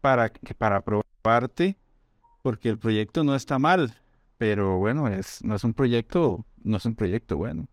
[0.00, 1.76] para que para aprobarte,
[2.42, 3.94] porque el proyecto no está mal,
[4.38, 7.66] pero bueno, es, no es un proyecto, no es un proyecto bueno.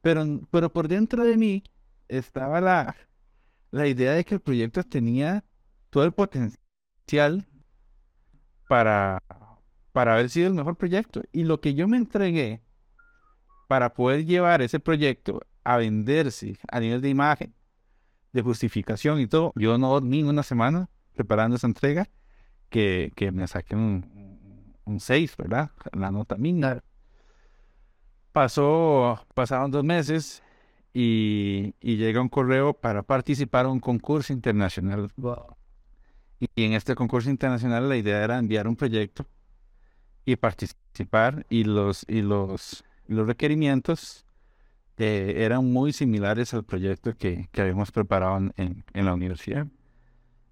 [0.00, 1.62] Pero, pero por dentro de mí
[2.08, 2.96] estaba la,
[3.70, 5.44] la idea de que el proyecto tenía
[5.90, 7.46] todo el potencial
[8.68, 9.22] para,
[9.92, 11.22] para haber sido el mejor proyecto.
[11.32, 12.62] Y lo que yo me entregué
[13.72, 17.54] para poder llevar ese proyecto a venderse a nivel de imagen,
[18.30, 22.06] de justificación y todo, yo no dormí una semana preparando esa entrega
[22.68, 25.70] que, que me saqué un, un 6, ¿verdad?
[25.94, 26.82] La nota mínima.
[28.32, 30.42] Pasó, pasaron dos meses
[30.92, 35.10] y, y llega un correo para participar en un concurso internacional.
[35.16, 35.56] Wow.
[36.40, 39.24] Y en este concurso internacional la idea era enviar un proyecto
[40.26, 44.24] y participar y los, y los, y los requerimientos
[44.98, 49.66] eh, eran muy similares al proyecto que, que habíamos preparado en, en- la universidad.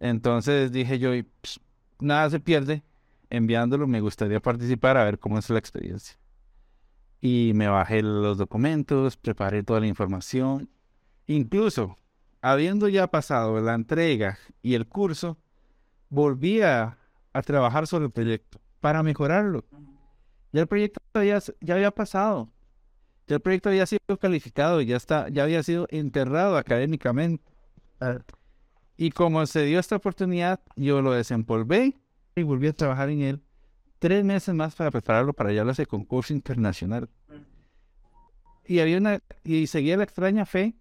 [0.00, 1.10] Entonces dije yo,
[1.40, 1.60] ps,
[2.00, 2.82] nada se pierde
[3.28, 6.16] enviándolo, me gustaría participar a ver cómo es la experiencia.
[7.20, 10.68] Y me bajé los documentos, preparé toda la información.
[11.26, 11.96] Incluso,
[12.40, 15.36] habiendo ya pasado la entrega y el curso,
[16.08, 16.96] volví a,
[17.32, 19.64] a trabajar sobre el proyecto para mejorarlo.
[20.52, 22.50] Ya el proyecto había, ya había pasado.
[23.26, 27.44] Ya el proyecto había sido calificado, ya, está, ya había sido enterrado académicamente.
[28.96, 31.96] Y como se dio esta oportunidad, yo lo desempolvé
[32.34, 33.42] y volví a trabajar en él
[34.00, 37.08] tres meses más para prepararlo para llevarlo a ese concurso internacional.
[38.66, 40.74] Y había una, y seguía la extraña fe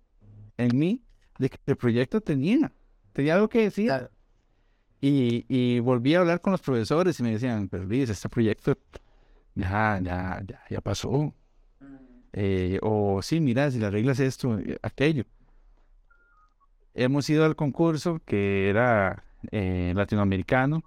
[0.57, 1.03] en mí
[1.37, 2.71] de que el proyecto tenía,
[3.13, 3.91] tenía algo que decir.
[5.01, 8.77] Y, y volví a hablar con los profesores y me decían, pero Luis, este proyecto
[9.55, 11.33] ya, ya, ya, ya pasó.
[12.33, 15.25] Eh, o sí, mira, si la regla es esto, eh, aquello.
[16.93, 20.83] Hemos ido al concurso que era eh, latinoamericano.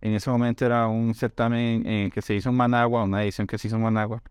[0.00, 3.58] En ese momento era un certamen eh, que se hizo en Managua, una edición que
[3.58, 4.22] se hizo en Managua.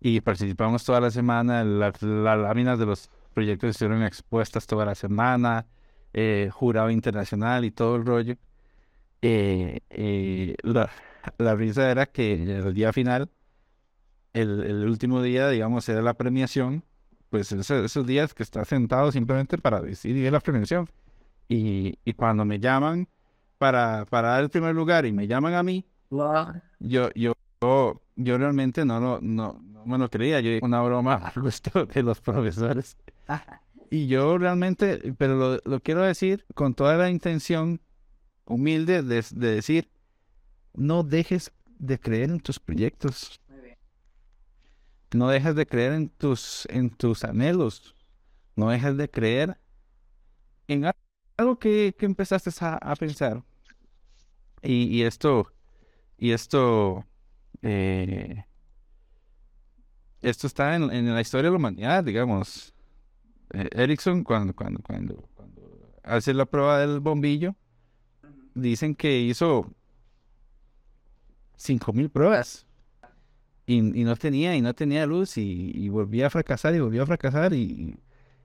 [0.00, 1.64] Y participamos toda la semana.
[1.64, 5.66] Las, las láminas de los proyectos estuvieron expuestas toda la semana.
[6.52, 8.36] jurado internacional y todo el rollo.
[10.62, 10.90] La,
[11.38, 13.30] la risa era que el día final,
[14.32, 16.84] el, el último día, digamos, era la premiación.
[17.30, 20.88] Pues ese- esos días que estás sentado simplemente para decidir la premiación.
[21.48, 23.08] Y, y cuando me llaman
[23.58, 25.84] para, para dar el primer lugar y me llaman a mí,
[26.80, 30.40] yo, yo, yo, yo realmente no, lo- no, no me lo creía.
[30.40, 32.96] Yo una broma al gusto de los profesores.
[33.90, 37.80] Y yo realmente, pero lo, lo quiero decir con toda la intención
[38.46, 39.88] humilde de, de decir,
[40.76, 43.40] no dejes de creer en tus proyectos.
[45.12, 47.94] No dejes de creer en tus, en tus anhelos.
[48.54, 49.58] No dejes de creer
[50.68, 50.90] en
[51.36, 53.42] algo que, que empezaste a, a pensar.
[54.62, 55.52] Y, y esto,
[56.18, 57.04] y esto,
[57.62, 58.44] eh,
[60.22, 62.74] esto está en, en la historia de la humanidad, digamos.
[63.52, 67.54] Eh, Ericsson, cuando, cuando, cuando, cuando hace la prueba del bombillo,
[68.54, 69.70] dicen que hizo
[71.56, 72.66] cinco mil pruebas
[73.66, 77.06] y, no tenía y no tenía luz y, y volvía a fracasar y volvía a
[77.06, 77.98] fracasar y,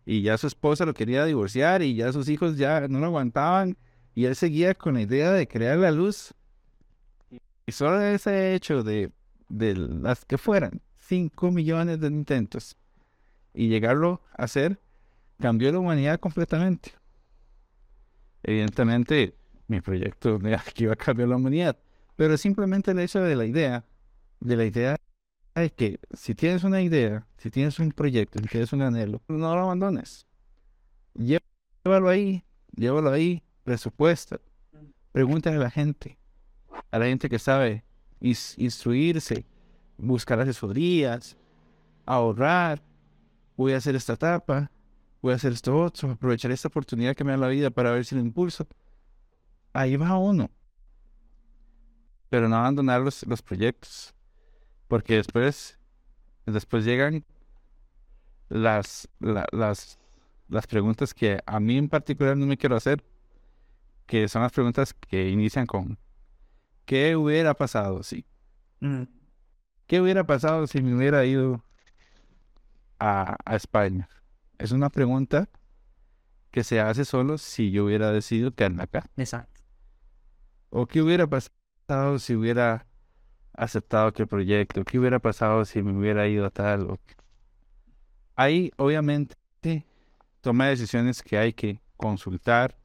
[0.06, 3.78] ya su esposa lo quería divorciar y ya sus hijos ya no lo aguantaban
[4.14, 6.34] y él seguía con la idea de crear la luz
[7.66, 9.12] y solo ese hecho de,
[9.48, 12.76] las que fueran 5 millones de intentos
[13.54, 14.80] y llegarlo a hacer
[15.40, 16.92] cambió la humanidad completamente.
[18.44, 19.36] Evidentemente,
[19.68, 21.78] mi proyecto de que iba a cambiar la humanidad,
[22.22, 23.84] pero simplemente el hecho de la idea,
[24.42, 24.96] de la idea
[25.56, 29.56] de que si tienes una idea, si tienes un proyecto, si tienes un anhelo, no
[29.56, 30.28] lo abandones.
[31.16, 32.44] Llévalo ahí,
[32.76, 34.40] llévalo ahí, presupuesta,
[35.12, 36.20] pregúntale a la gente,
[36.92, 37.84] a la gente que sabe
[38.20, 39.48] instruirse,
[39.98, 41.36] buscar asesorías,
[42.06, 42.84] ahorrar,
[43.58, 44.70] voy a hacer esta etapa,
[45.24, 48.06] voy a hacer esto otro, aprovechar esta oportunidad que me da la vida para ver
[48.06, 48.68] si lo impulso.
[49.74, 50.52] Ahí va uno.
[52.32, 54.16] Pero no abandonar los, los proyectos.
[54.88, 55.78] Porque después,
[56.46, 57.26] después llegan
[58.48, 60.00] las, las,
[60.48, 63.04] las preguntas que a mí en particular no me quiero hacer,
[64.06, 66.00] que son las preguntas que inician con
[66.86, 68.26] ¿qué hubiera pasado si?
[68.80, 69.04] Mm.
[69.88, 71.66] ¿Qué hubiera pasado si me hubiera ido
[72.98, 74.08] a, a España?
[74.58, 75.50] Es una pregunta
[76.50, 79.10] que se hace solo si yo hubiera decidido quedarme acá.
[79.18, 79.62] Exacto.
[80.70, 81.61] ¿O qué hubiera pasado
[82.20, 82.86] si hubiera
[83.54, 84.84] aceptado aquel proyecto?
[84.84, 87.00] ¿Qué hubiera pasado si me hubiera ido a tal?
[88.36, 89.36] Ahí, obviamente,
[90.42, 92.78] toma decisiones que hay que consultar,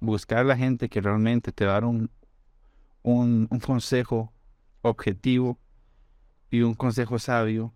[0.00, 2.10] buscar la gente que realmente te va a dar un,
[3.02, 4.32] un, consejo
[4.82, 5.58] objetivo
[6.50, 7.74] y un consejo sabio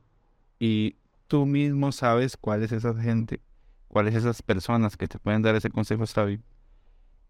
[0.58, 0.96] y
[1.26, 3.40] tú mismo sabes cuál es esa gente,
[3.88, 6.40] cuáles esas personas que te pueden dar ese consejo sabio.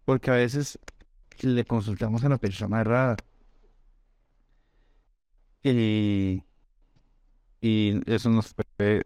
[0.05, 0.79] Porque a veces
[1.41, 3.17] le consultamos a la persona errada.
[5.63, 6.43] Y,
[7.61, 9.05] y eso nos puede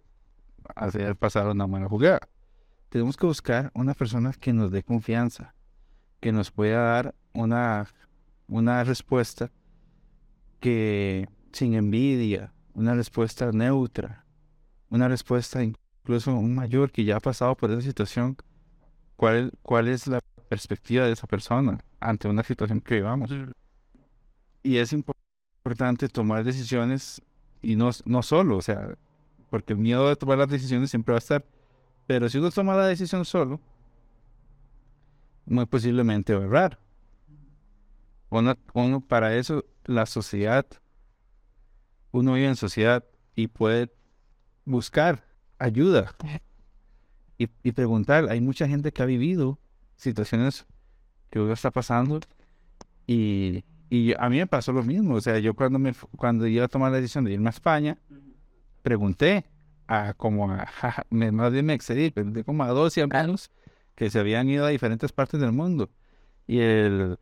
[0.75, 2.19] hacer pasar una mala jugada.
[2.89, 5.53] Tenemos que buscar una persona que nos dé confianza,
[6.21, 7.87] que nos pueda dar una,
[8.47, 9.51] una respuesta
[10.59, 14.25] que sin envidia, una respuesta neutra,
[14.89, 18.37] una respuesta incluso un mayor que ya ha pasado por esa situación,
[19.15, 23.31] cuál, cuál es la perspectiva de esa persona ante una situación que vivamos.
[24.63, 25.24] Y es importante
[26.11, 27.21] tomar decisiones
[27.61, 28.95] y no, no solo, o sea,
[29.49, 31.45] porque el miedo de tomar las decisiones siempre va a estar,
[32.05, 33.59] pero si uno toma la decisión solo,
[35.45, 36.79] muy posiblemente va a errar.
[38.29, 40.65] Uno, para eso, la sociedad,
[42.11, 43.03] uno vive en sociedad
[43.35, 43.91] y puede
[44.65, 45.23] buscar
[45.57, 46.13] ayuda
[47.37, 48.27] y, y preguntar.
[48.29, 49.57] Hay mucha gente que ha vivido
[49.95, 50.65] situaciones
[51.29, 52.19] que uno está pasando
[53.07, 55.15] y, y a mí me pasó lo mismo.
[55.15, 57.97] O sea, yo cuando, me, cuando iba a tomar la decisión de irme a España,
[58.81, 59.45] pregunté
[59.87, 60.67] a como a,
[61.09, 63.51] más bien me excedí, pregunté como a 12 hermanos
[63.95, 65.89] que se habían ido a diferentes partes del mundo.
[66.47, 67.17] Y el,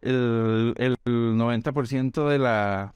[0.00, 2.94] el, el 90% de, la,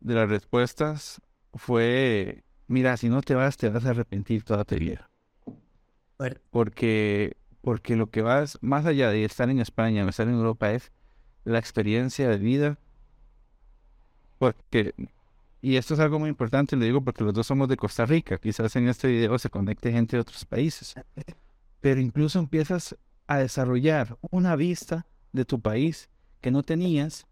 [0.00, 1.20] de las respuestas
[1.52, 5.10] fue, mira, si no te vas, te vas a arrepentir toda tu vida.
[6.50, 10.72] Porque, porque lo que vas más allá de estar en España o estar en Europa
[10.72, 10.92] es
[11.44, 12.78] la experiencia de vida.
[14.38, 14.94] Porque,
[15.62, 18.38] y esto es algo muy importante, le digo porque los dos somos de Costa Rica.
[18.38, 20.94] Quizás en este video se conecte gente de otros países
[21.84, 26.08] pero incluso empiezas a desarrollar una vista de tu país
[26.40, 27.26] que no tenías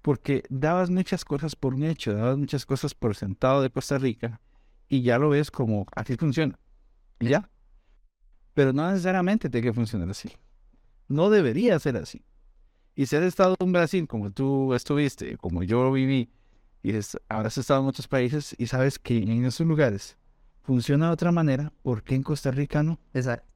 [0.00, 4.40] porque dabas muchas cosas por un hecho, dabas muchas cosas por sentado de Costa Rica
[4.88, 6.58] y ya lo ves como así funciona.
[7.20, 7.48] Ya.
[8.54, 10.32] Pero no necesariamente tiene que funcionar así.
[11.06, 12.24] No debería ser así.
[12.94, 16.28] Y si has estado en Brasil como tú estuviste, como yo viví,
[16.82, 16.92] y
[17.28, 20.16] ahora has estado en otros países y sabes que en esos lugares
[20.62, 22.98] funciona de otra manera, ¿por qué en Costa Rica no?
[23.14, 23.46] Exacto.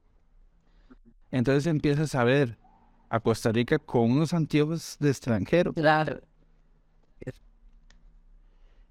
[1.29, 2.57] Entonces empiezas a ver
[3.09, 5.73] a Costa Rica con unos antiguos de extranjero.
[5.73, 6.21] Claro.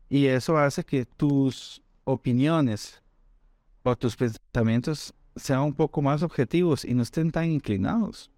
[0.08, 3.02] Y eso hace que tus opiniones
[3.82, 8.30] o tus pensamientos sean un poco más objetivos y no estén tan inclinados.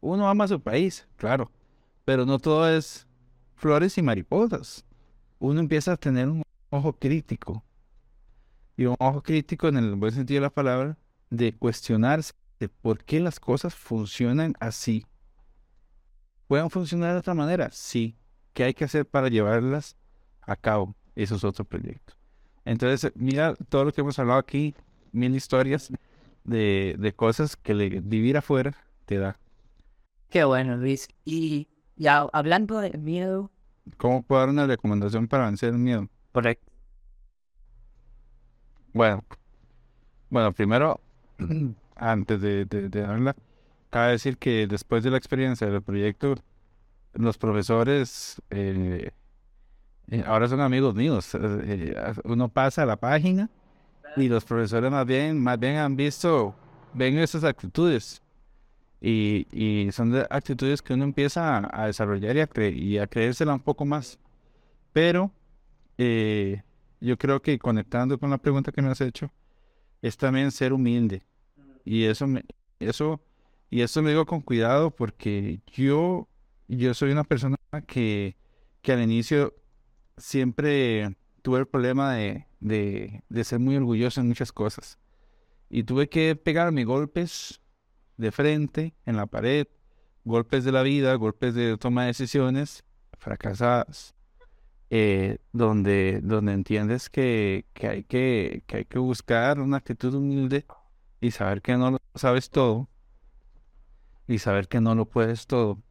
[0.00, 1.50] Uno ama su país, claro,
[2.04, 3.06] pero no todo es
[3.56, 4.84] flores y mariposas.
[5.38, 7.64] Uno empieza a tener un ojo crítico.
[8.76, 10.96] Y un ojo crítico en el buen sentido de la palabra,
[11.30, 15.04] de cuestionarse de por qué las cosas funcionan así.
[16.46, 17.70] ¿Pueden funcionar de otra manera?
[17.72, 18.16] Sí.
[18.52, 19.96] ¿Qué hay que hacer para llevarlas
[20.40, 20.94] a cabo?
[21.14, 22.14] Eso es otro proyecto.
[22.64, 24.74] Entonces, mira todo lo que hemos hablado aquí,
[25.12, 25.90] mil historias
[26.44, 28.74] de, cosas que vivir afuera
[29.04, 29.38] te da.
[30.30, 31.08] Qué bueno, Luis.
[31.24, 33.50] Y ya hablando de miedo.
[33.96, 36.08] ¿Cómo puedo dar una recomendación para vencer el miedo?
[36.32, 36.70] Correcto.
[38.92, 39.24] Bueno,
[40.30, 41.00] bueno, primero,
[41.96, 43.36] antes de, de, de darla,
[43.90, 46.34] cabe decir que después de la experiencia del proyecto,
[47.14, 49.10] los profesores eh,
[50.10, 51.34] eh, ahora son amigos míos.
[51.34, 53.50] Eh, uno pasa a la página
[54.16, 56.54] y los profesores más bien, más bien han visto,
[56.94, 58.22] ven esas actitudes.
[59.00, 63.60] Y, son actitudes que uno empieza a, desarrollar y a, cre y a creérsela un
[63.60, 64.18] poco más.
[64.92, 65.32] Pero
[67.00, 69.30] yo creo que conectando con la pregunta que me has hecho,
[70.02, 71.22] es también ser humilde.
[71.84, 72.44] Y eso, me,
[72.78, 73.20] eso,
[73.70, 76.28] y digo con cuidado porque yo,
[76.68, 78.36] yo soy una persona que,
[78.82, 79.54] que al inicio
[80.16, 84.98] siempre tuve el problema de, de, de ser muy orgulloso en muchas cosas.
[85.70, 87.60] Y tuve que pegarme golpes
[88.18, 89.66] de frente, en la pared,
[90.24, 92.84] golpes de la vida, golpes de toma de decisiones
[93.18, 94.14] fracasadas.
[94.90, 100.64] Eh, donde, donde entiendes que, que, hay que, que hay que buscar una actitud humilde
[101.20, 102.88] y saber que no lo sabes todo
[104.26, 105.82] y saber que no lo puedes todo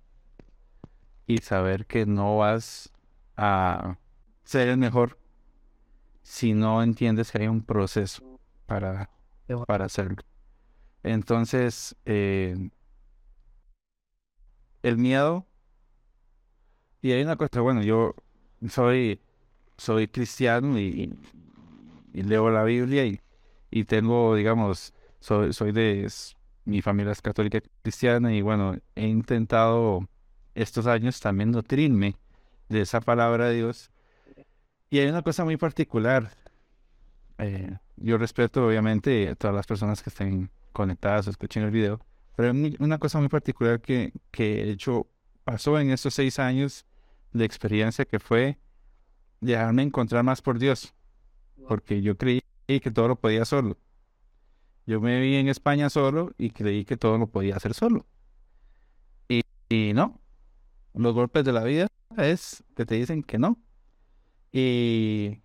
[1.27, 2.91] y saber que no vas
[3.35, 3.97] a
[4.45, 5.19] ser el mejor
[6.23, 9.11] si no entiendes que hay un proceso para,
[9.67, 10.23] para hacerlo.
[11.07, 12.69] Entonces, eh,
[14.83, 15.45] el miedo,
[17.01, 18.15] y hay una cosa, bueno, yo
[18.69, 19.21] soy,
[19.77, 21.13] soy cristiano y,
[22.13, 23.21] leo la Biblia y,
[23.69, 26.09] y tengo, digamos, soy, soy de,
[26.67, 30.07] mi familia es católica cristiana y bueno, he intentado
[30.53, 32.17] estos años también nutrirme
[32.67, 33.89] de esa palabra de Dios.
[34.89, 36.31] Y hay una cosa muy particular.
[37.37, 41.99] Eh, yo respeto obviamente a todas las personas que estén conectadas o escuchen el video,
[42.35, 45.07] pero una cosa muy particular que, que de hecho
[45.43, 46.85] pasó en estos seis años
[47.33, 48.59] de experiencia que fue
[49.41, 50.93] dejarme encontrar más por Dios,
[51.67, 53.75] porque yo creí que todo lo podía solo.
[54.85, 58.05] Yo me vi en España solo y creí que todo lo podía hacer solo.
[59.27, 60.21] Y, y no,
[60.93, 63.57] los golpes de la vida es que te dicen que no.
[64.51, 65.41] Y,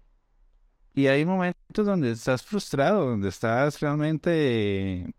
[0.95, 5.15] y hay momentos donde estás frustrado, donde estás realmente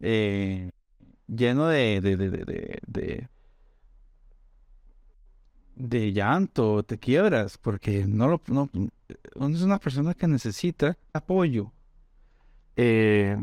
[0.00, 0.70] eh,
[1.26, 3.28] lleno de, de, de
[5.78, 8.68] de llanto, te quiebras, porque no lo, no,
[9.54, 11.72] es una persona que necesita apoyo.
[12.76, 13.36] Eh,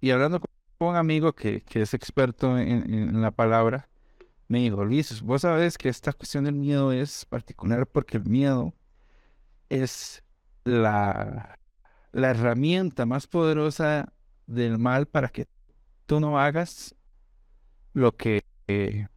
[0.00, 3.88] y hablando con un amigo que, que es experto en, la palabra,
[4.48, 8.74] me dijo, Luis, vos sabes que esta cuestión del miedo es particular porque el miedo
[9.70, 10.22] es
[10.64, 11.58] la,
[12.12, 14.12] la herramienta más poderosa
[14.46, 15.46] del mal para que
[16.06, 16.94] tú no hagas
[17.92, 19.08] lo que eh,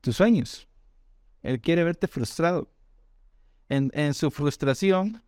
[0.00, 0.68] tus sueños.
[1.42, 2.68] Él quiere verte frustrado.
[3.68, 5.22] En, en su frustración,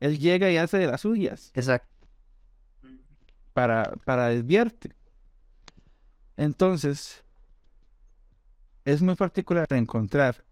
[0.00, 1.50] él llega y hace de las suyas.
[1.54, 1.94] Exacto.
[3.52, 4.94] Para, para desviarte.
[6.36, 7.22] Entonces,
[8.84, 10.44] es muy particular encontrar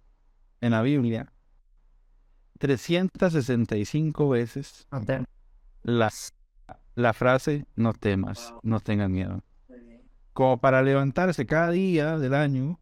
[0.60, 1.32] en la Biblia
[2.58, 4.86] 365 veces
[5.82, 6.32] las,
[6.94, 9.42] la frase no temas, no tengas miedo.
[10.32, 12.80] Como para levantarse cada día del año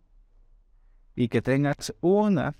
[1.14, 2.56] y que tengas una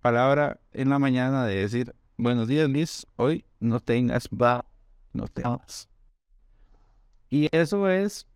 [0.00, 4.64] palabra en la mañana de decir, buenos días Liz, hoy no tengas va,
[5.12, 5.88] no tengas.
[7.30, 8.26] Y eso es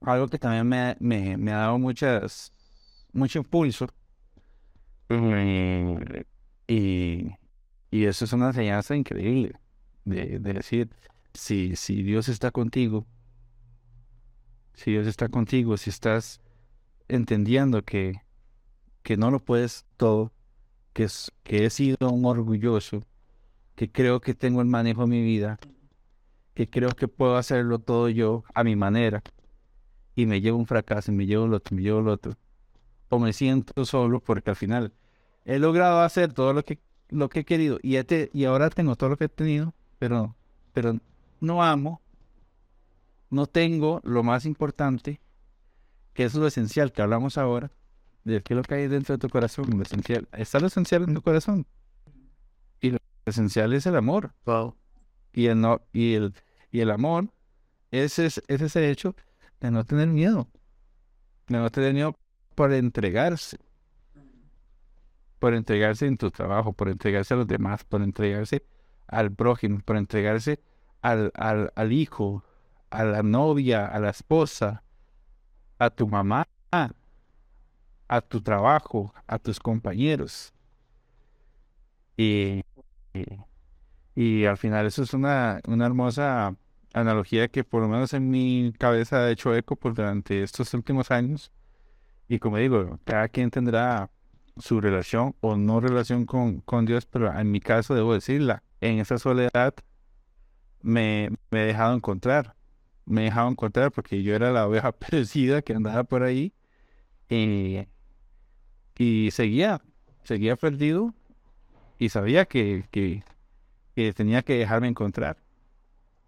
[0.00, 2.52] algo que también me, me, me ha dado muchas,
[3.12, 3.86] mucho impulso.
[6.66, 7.30] Y,
[7.90, 9.60] y eso es una enseñanza increíble
[10.04, 10.90] de, de decir,
[11.34, 13.06] si, si Dios está contigo,
[14.74, 16.40] si Dios está contigo, si estás
[17.08, 18.22] entendiendo que,
[19.02, 20.32] que no lo puedes todo,
[20.92, 23.02] que, es, que he sido un orgulloso,
[23.74, 25.58] que creo que tengo el manejo de mi vida,
[26.54, 29.22] que creo que puedo hacerlo todo yo a mi manera,
[30.14, 32.36] y me llevo un fracaso, y me llevo el otro, me llevo otro,
[33.08, 34.92] o me siento solo porque al final
[35.44, 38.96] he logrado hacer todo lo que, lo que he querido y, este, y ahora tengo
[38.96, 39.74] todo lo que he tenido,
[40.04, 40.36] pero,
[40.74, 40.98] pero
[41.40, 42.02] no amo,
[43.30, 45.18] no tengo lo más importante,
[46.12, 47.70] que es lo esencial que hablamos ahora,
[48.24, 50.28] de qué es lo que hay dentro de tu corazón, lo esencial.
[50.32, 51.66] Está lo esencial en tu corazón.
[52.82, 54.34] Y lo esencial es el amor.
[55.32, 56.34] Y el, no, y el,
[56.70, 57.30] y el amor
[57.90, 59.16] es, es, ese hecho
[59.58, 60.50] de no tener miedo.
[61.48, 62.14] De no tener miedo
[62.54, 63.56] por entregarse.
[65.38, 68.66] Por entregarse en tu trabajo, por entregarse a los demás, por entregarse
[69.06, 70.60] al prójimo, por entregarse
[71.02, 72.44] al, al, al hijo,
[72.90, 74.82] a la novia, a la esposa,
[75.78, 76.46] a tu mamá,
[78.08, 80.52] a tu trabajo, a tus compañeros.
[82.16, 82.62] Y,
[84.14, 86.54] y, al final eso es una, una hermosa
[86.92, 91.10] analogía que por lo menos en mi cabeza ha hecho eco por durante estos últimos
[91.10, 91.50] años.
[92.28, 94.10] Y como digo, cada quien tendrá
[94.56, 98.98] su relación o no relación con, con Dios, pero en mi caso debo decirla, en
[99.00, 99.74] esa soledad
[100.82, 102.54] me, me he dejado encontrar,
[103.06, 106.52] me he dejado encontrar porque yo era la oveja perdida que andaba por ahí
[107.28, 107.86] y,
[108.98, 109.80] y seguía,
[110.22, 111.14] seguía perdido
[111.98, 113.24] y sabía que, que,
[113.94, 115.38] que tenía que dejarme encontrar.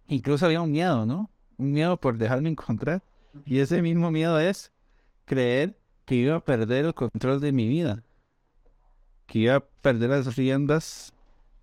[0.08, 1.30] Incluso había un miedo, ¿no?
[1.58, 3.02] Un miedo por dejarme encontrar.
[3.44, 4.72] Y ese mismo miedo es
[5.26, 8.02] creer que iba a perder el control de mi vida
[9.26, 11.12] que iba a perder las riendas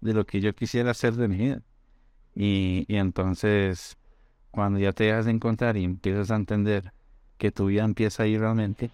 [0.04, 1.62] de lo que yo quisiera hacer de mi vida.
[2.36, 3.98] Y, entonces,
[4.52, 6.92] cuando ya te dejas de encontrar y empiezas a entender
[7.38, 8.92] que tu vida empieza ahí realmente,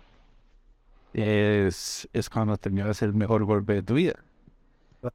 [1.13, 4.23] es, es cuando termina ser el mejor golpe de tu vida.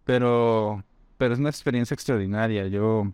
[0.05, 0.82] Pero,
[1.16, 2.66] pero es una experiencia extraordinaria.
[2.66, 3.12] Yo,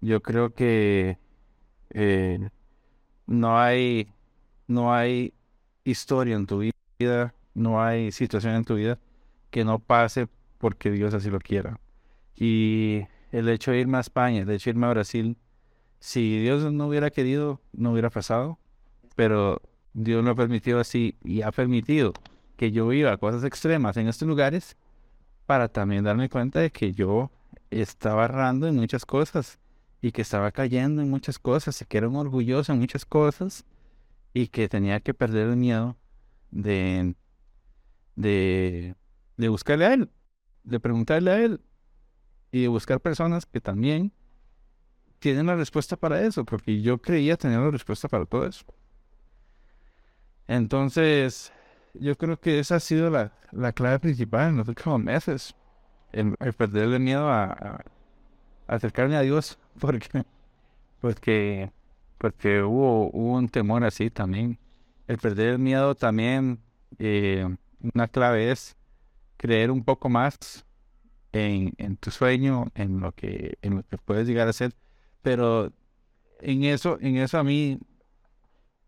[0.00, 1.18] yo creo que
[1.90, 2.48] eh,
[3.26, 4.08] no hay,
[4.68, 5.34] no hay
[5.84, 6.58] historia en tu
[6.98, 8.98] vida, no hay situación en tu vida
[9.50, 10.28] que no pase
[10.62, 11.80] porque Dios así lo quiera.
[12.36, 13.02] Y
[13.32, 15.36] el hecho de irme a España, el hecho de irme a Brasil,
[15.98, 18.60] si Dios no hubiera querido, no hubiera pasado,
[19.16, 19.60] pero
[19.92, 22.12] Dios lo ha permitido así y ha permitido
[22.56, 24.76] que yo viva cosas extremas en estos lugares
[25.46, 27.32] para también darme cuenta de que yo
[27.70, 29.58] estaba errando en muchas cosas
[30.00, 33.64] y que estaba cayendo en muchas cosas y que era un orgulloso en muchas cosas
[34.32, 35.96] y que tenía que perder el miedo
[36.52, 37.16] de,
[38.14, 38.94] de
[39.36, 40.10] de buscarle a Él,
[40.64, 41.60] de preguntarle a Él
[42.50, 44.12] y de buscar personas que también
[45.18, 48.64] tienen la respuesta para eso, porque yo creía tener la respuesta para todo eso.
[50.48, 51.52] Entonces,
[51.94, 55.54] yo creo que esa ha sido la, clave principal en los últimos meses,
[56.12, 57.84] el, perderle miedo a,
[58.66, 60.24] acercarme a Dios, porque,
[61.00, 61.70] porque,
[62.18, 64.58] porque hubo, hubo un temor así también.
[65.06, 66.58] El perder el miedo también,
[66.98, 67.46] eh,
[67.94, 68.76] una clave es
[69.42, 70.64] creer un poco más
[71.32, 74.74] en, en, tu sueño, en lo que en lo que puedes llegar a ser,
[75.22, 75.72] pero
[76.40, 77.80] en eso en eso a mí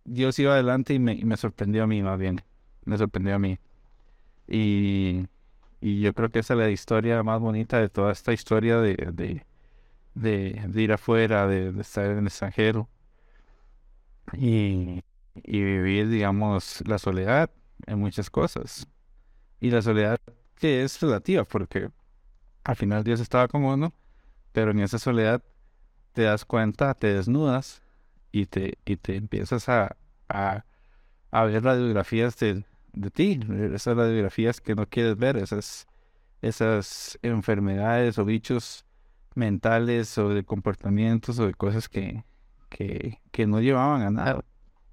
[0.05, 2.43] Dios iba adelante y me, me sorprendió a mí más bien,
[2.85, 3.59] me sorprendió a mí.
[4.49, 5.27] Y,
[5.81, 8.95] y yo creo que esa es la historia más bonita de toda esta historia de,
[9.13, 9.45] de,
[10.15, 12.89] de, ir afuera, de, de, estar en el extranjero
[14.35, 15.03] y,
[15.35, 17.51] y vivir, digamos, la soledad
[17.87, 18.87] en muchas cosas.
[19.61, 20.21] Y la soledad
[20.65, 21.91] que es relativa, porque
[22.65, 23.93] al final Dios estaba uno,
[24.53, 25.43] pero en esa soledad
[26.15, 27.83] te das cuenta, te desnudas
[28.33, 29.95] y te, y te empiezas a,
[30.27, 30.65] a,
[31.31, 33.41] a ver radiografías de, de ti,
[33.75, 35.87] esas radiografías que no quieres ver, esas,
[36.41, 38.87] esas enfermedades o bichos
[39.35, 42.25] mentales o de comportamientos o de cosas que,
[42.71, 44.45] que, que no llevaban a nada.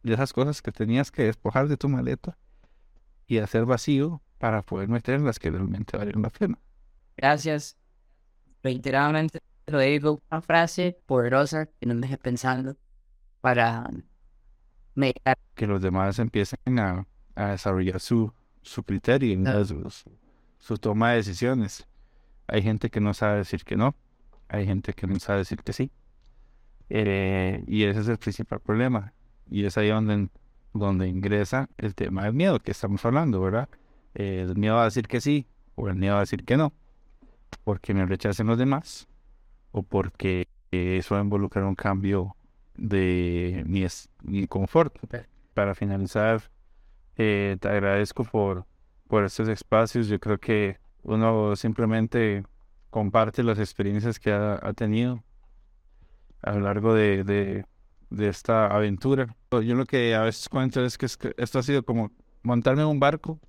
[0.04, 2.38] De esas cosas que tenías que despojar de tu maleta
[3.26, 6.58] y hacer vacío para poder meter las que realmente valen la pena.
[7.16, 7.78] Gracias.
[8.64, 12.76] Reiteradamente lo digo, una frase poderosa que nos deje pensando
[13.40, 13.88] para
[14.96, 15.38] meditar.
[15.54, 18.34] Que los demás empiecen a, a desarrollar su,
[18.64, 19.38] su criterio,
[20.58, 21.88] su, toma de decisiones.
[22.48, 23.96] Hay gente que no sabe decir que no,
[24.50, 25.92] hay gente que no sabe decir que sí.
[26.90, 29.14] Eh, y ese es el principal problema.
[29.52, 30.30] Y es ahí donde,
[30.74, 33.70] donde ingresa el tema del miedo que estamos hablando, ¿verdad?
[34.14, 36.74] El miedo a decir que sí o el miedo a decir que no,
[37.64, 39.08] porque me rechacen los demás
[39.72, 42.36] o porque eso va a involucrar un cambio
[42.76, 43.86] de mi,
[44.24, 44.96] mi confort.
[45.54, 46.42] Para finalizar,
[47.18, 48.66] eh, te agradezco por,
[49.08, 50.08] por estos espacios.
[50.08, 52.44] Yo creo que uno simplemente
[52.90, 55.24] comparte las experiencias que ha, tenido
[56.42, 57.66] a lo largo de, de,
[58.10, 59.36] de, esta aventura.
[59.52, 61.08] Yo lo que a veces cuento es que
[61.38, 62.12] esto ha sido como
[62.44, 63.40] montarme en un barco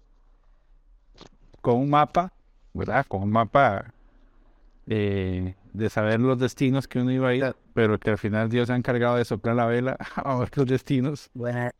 [1.62, 2.34] con un mapa,
[2.74, 3.06] ¿verdad?
[3.08, 3.94] Con un mapa
[5.72, 8.74] de saber los destinos que uno iba a ir, pero que al final Dios se
[8.74, 11.30] ha encargado de soplar la vela a otros destinos.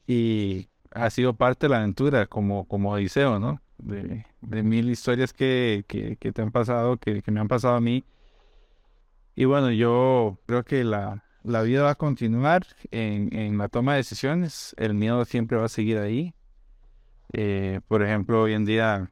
[0.06, 3.60] Y ha sido parte de la aventura, como, como Odiseo, ¿no?
[3.78, 8.04] De, mil historias que, que, te han pasado, que, me han pasado a mí.
[9.34, 13.92] Y bueno, yo creo que la, la vida va a continuar en, en, la toma
[13.92, 14.74] de decisiones.
[14.78, 16.34] El miedo siempre va a seguir ahí.
[17.32, 19.10] Eh, por ejemplo, hoy en día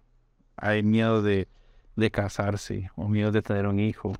[0.56, 1.48] hay miedo de,
[1.96, 4.12] de casarse, o miedo de tener un hijo,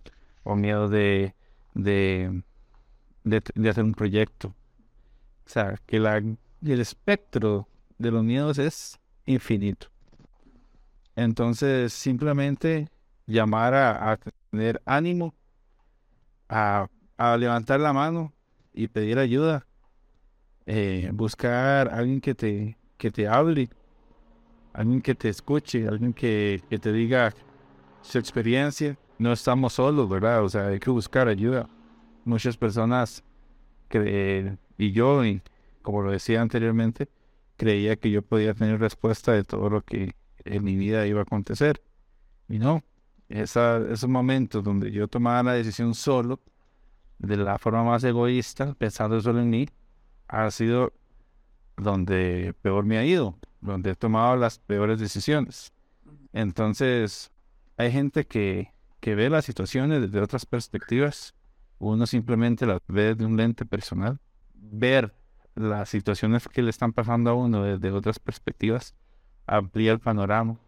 [0.42, 1.34] o miedo de,
[1.74, 2.42] de,
[3.24, 4.48] de, hacer un proyecto.
[5.46, 7.68] O sea, que la, el espectro
[7.98, 9.88] de los miedos es infinito.
[11.16, 12.88] Entonces, simplemente
[13.26, 14.18] llamar a,
[14.50, 15.34] tener ánimo,
[16.48, 16.88] a,
[17.38, 18.32] levantar la mano
[18.72, 19.66] y pedir ayuda,
[20.66, 23.68] eh, buscar a alguien que te, que te hable,
[24.72, 27.34] alguien que te escuche, alguien que, que te diga
[28.02, 28.96] su experiencia.
[29.18, 30.42] No estamos solos, ¿verdad?
[30.44, 31.68] O sea, hay que buscar ayuda.
[32.24, 33.22] Muchas personas
[33.88, 35.42] que, y yo, y
[35.82, 37.08] como lo decía anteriormente,
[37.56, 40.14] creía que yo podía tener respuesta de todo lo que
[40.44, 41.82] en mi vida iba a acontecer.
[42.48, 42.82] Y no,
[43.28, 46.40] esa, esos momentos donde yo tomaba la decisión solo,
[47.18, 49.68] de la forma más egoísta, pensando solo en mí,
[50.28, 50.92] ha sido
[51.76, 55.72] donde peor me ha ido, donde he tomado las peores decisiones.
[56.32, 57.30] Entonces,
[57.76, 61.34] hay gente que, que ve las situaciones desde otras perspectivas,
[61.78, 64.18] uno simplemente las ve de un lente personal.
[64.54, 65.14] Ver
[65.54, 68.94] las situaciones que le están pasando a uno desde otras perspectivas
[69.46, 70.58] amplía el panorama,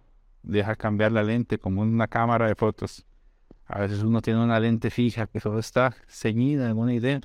[0.43, 3.07] deja cambiar la lente como una cámara de fotos.
[3.66, 7.20] A veces uno tiene una lente fija que solo está ceñida en una idea.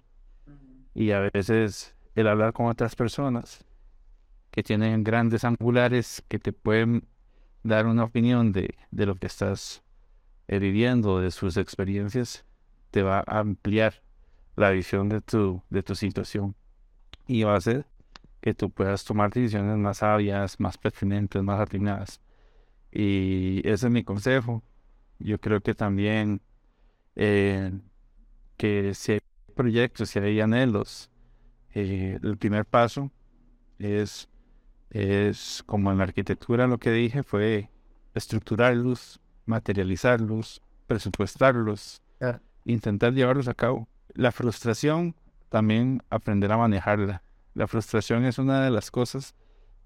[0.94, 3.66] Y a veces el hablar con otras personas
[4.58, 7.08] que tienen grandes angulares que te pueden
[7.62, 9.84] dar una opinión de, de lo que estás
[10.48, 12.44] viviendo, de sus experiencias,
[12.90, 14.02] te va a ampliar
[14.56, 16.56] la visión de tu, de tu situación.
[17.28, 17.86] Y va a hacer
[18.42, 22.20] que tú puedas tomar decisiones más sabias, más pertinentes, más atinadas.
[22.92, 24.64] Y ese es mi consejo.
[25.20, 26.42] Yo creo que también
[27.16, 27.80] eh,
[28.58, 29.20] que si hay
[29.54, 31.12] proyectos, si hay anhelos,
[31.76, 33.12] eh, el primer paso
[33.78, 34.28] es,
[34.90, 37.70] es, como en la arquitectura lo que dije, fue
[38.14, 42.02] estructurarlos, materializarlos, presupuestarlos,
[42.66, 43.88] intentar llevarlos a cabo.
[44.14, 45.16] La frustración
[45.50, 47.24] también aprender a manejarla.
[47.54, 49.36] La frustración es una de las cosas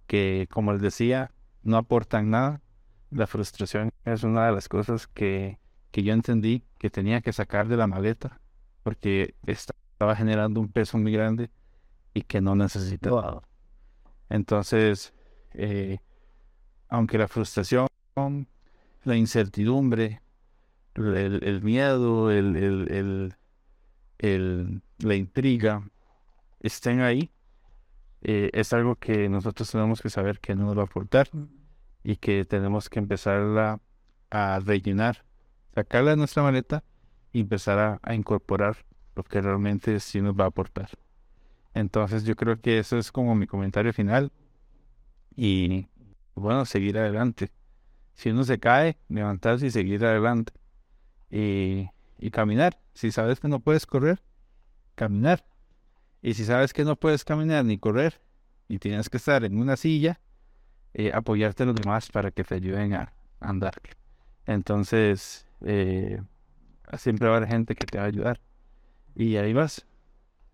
[0.07, 1.31] que, como les decía,
[1.63, 2.61] no aportan nada.
[3.09, 5.59] La frustración es una de las cosas que,
[5.91, 8.39] que yo entendí que tenía que sacar de la maleta
[8.83, 11.51] porque estaba generando un peso muy grande
[12.13, 13.43] y que no necesitaba.
[14.31, 15.13] Entonces,
[15.53, 15.99] eh,
[16.89, 17.87] aunque la frustración,
[19.03, 20.21] la incertidumbre,
[20.95, 23.35] el, miedo, el,
[24.17, 25.89] el, la intriga
[26.59, 27.31] estén ahí,
[28.23, 31.29] eh, es algo que nosotros tenemos que saber que no nos va a aportar
[32.03, 33.79] y que tenemos que empezar
[34.29, 35.25] a rellenar,
[35.73, 36.83] sacarla de nuestra maleta
[37.33, 38.77] y empezar a, incorporar
[39.15, 40.89] lo que realmente sí nos va a aportar.
[41.73, 44.31] Entonces yo creo que eso es como mi comentario final
[45.35, 45.87] y
[46.35, 47.51] bueno, seguir adelante.
[48.13, 50.53] Si uno se cae, levantarse y seguir adelante.
[51.29, 51.89] Y,
[52.31, 52.77] caminar.
[52.93, 54.21] Si sabes que no puedes correr,
[54.95, 55.45] caminar.
[56.21, 58.21] Y si sabes que no puedes caminar ni correr
[58.67, 60.19] y tienes que estar en una silla,
[60.93, 63.73] eh, apoyarte a los demás para que te ayuden a andar.
[64.45, 66.21] Entonces, eh,
[66.97, 68.39] siempre va a haber gente que te va a ayudar.
[69.15, 69.85] Y ahí vas.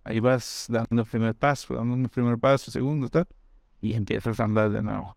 [0.08, 3.28] Ahí vas dando el primer paso, dando un primer paso, segundo, tal,
[3.82, 5.16] y empiezas a andar de nuevo.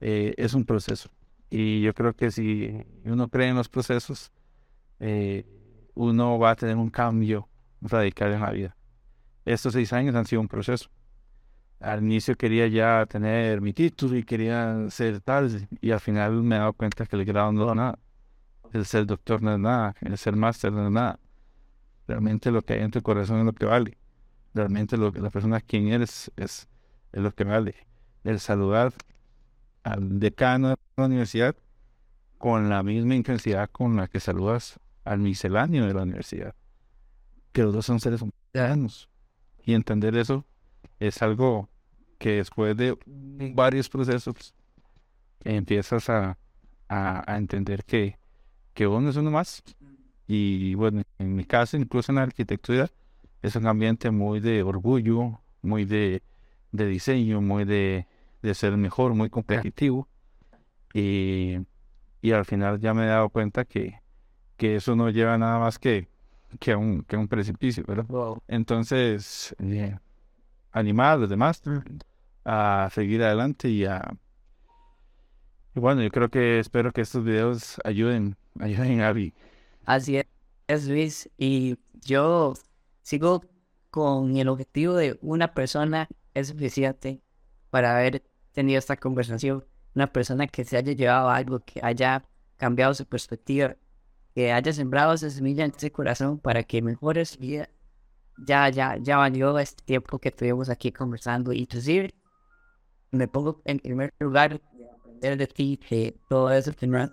[0.00, 1.10] Eh, es un proceso.
[1.50, 2.74] Y yo creo que si
[3.04, 4.32] uno cree en los procesos,
[5.94, 7.48] uno va a tener un cambio
[7.82, 8.76] radical en la vida
[9.44, 10.88] estos seis años han sido un proceso.
[11.80, 16.56] Al inicio quería ya tener mi título y quería ser tal, y al final me
[16.56, 17.98] he dado cuenta que el grado no da nada.
[18.72, 21.18] El ser doctor no es nada, el ser máster no es nada.
[22.06, 23.98] Realmente lo que hay en tu corazón es lo que vale.
[24.54, 26.68] Realmente lo que la persona quien eres es,
[27.12, 27.74] lo que vale.
[28.24, 28.92] El saludar
[29.82, 31.56] al decano de la universidad
[32.38, 36.54] con la misma intensidad con la que saludas al misceláneo de la universidad.
[37.52, 39.08] Que los dos son seres humanos
[39.64, 40.44] y entender eso
[40.98, 41.68] es algo
[42.18, 42.96] que después de
[43.54, 44.54] varios procesos
[45.44, 46.38] empiezas a,
[46.88, 48.18] a, entender que,
[48.74, 49.62] que uno es uno más.
[50.26, 52.88] Y bueno, en mi caso, incluso en la arquitectura,
[53.42, 56.22] es un ambiente muy de orgullo, muy de,
[56.72, 58.06] de diseño, muy de,
[58.42, 60.08] de, ser mejor, muy competitivo.
[60.94, 61.58] Y,
[62.20, 64.00] y al final ya me he dado cuenta que,
[64.56, 66.12] que eso no lleva nada más que
[66.58, 68.06] que un, que un precipicio, ¿verdad?
[68.48, 69.96] Entonces, eh,
[70.72, 71.62] animar a los demás
[72.44, 74.16] a seguir adelante y a...
[75.74, 79.32] Y bueno, yo creo que espero que estos videos ayuden, ayuden a Abby.
[79.84, 80.20] Así
[80.66, 81.30] es, Luis.
[81.38, 82.54] Y yo
[83.02, 83.44] sigo
[83.90, 87.22] con el objetivo de una persona es suficiente
[87.70, 88.22] para haber
[88.52, 89.64] tenido esta conversación.
[89.94, 92.24] Una persona que se haya llevado algo, que haya
[92.56, 93.76] cambiado su perspectiva
[94.34, 97.68] que haya sembrado esa semilla en ese corazón para que mejore su vida.
[98.46, 101.52] Ya, ya, ya valió este tiempo que estuvimos aquí conversando.
[101.52, 102.14] Inclusive,
[103.10, 104.60] me pongo en primer lugar
[105.20, 107.08] de de ti, que todo eso que me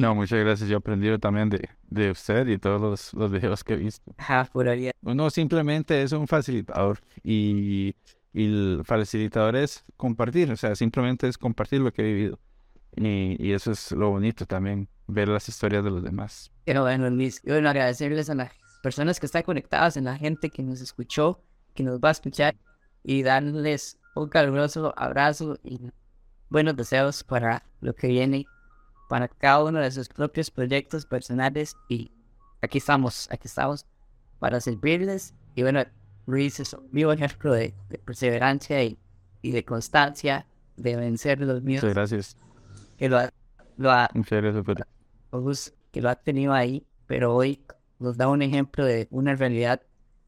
[0.00, 0.68] No, muchas gracias.
[0.68, 4.14] Yo he aprendido también de, de usted y todos los, los videos que he visto.
[4.18, 4.90] Ajá, por ahí.
[5.02, 7.94] Uno simplemente es un facilitador y,
[8.32, 12.38] y el facilitador es compartir, o sea, simplemente es compartir lo que he vivido.
[12.94, 16.50] Y, y eso es lo bonito también, ver las historias de los demás.
[16.64, 20.62] Pero bueno, Luis, bueno, agradecerles a las personas que están conectadas, a la gente que
[20.62, 21.42] nos escuchó,
[21.74, 22.56] que nos va a escuchar
[23.02, 25.78] y darles un caluroso abrazo y
[26.48, 28.46] buenos deseos para lo que viene,
[29.08, 32.10] para cada uno de sus propios proyectos personales y
[32.62, 33.86] aquí estamos, aquí estamos
[34.38, 35.84] para servirles y bueno,
[36.26, 38.98] Luis es un vivo ejemplo de, de perseverancia y,
[39.42, 40.46] y, de constancia,
[40.76, 41.84] de vencer los miedos.
[41.84, 42.36] Muchas gracias.
[42.98, 43.30] Que lo ha,
[43.76, 47.64] lo ha, Muchas gracias que lo ha tenido ahí, pero hoy
[47.98, 49.80] nos da un ejemplo de una realidad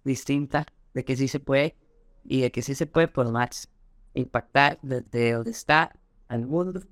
[0.04, 1.76] distinta, de que sí se puede
[2.24, 3.68] y de que sí se puede por más
[4.14, 5.92] impactar desde donde está
[6.28, 6.82] al mundo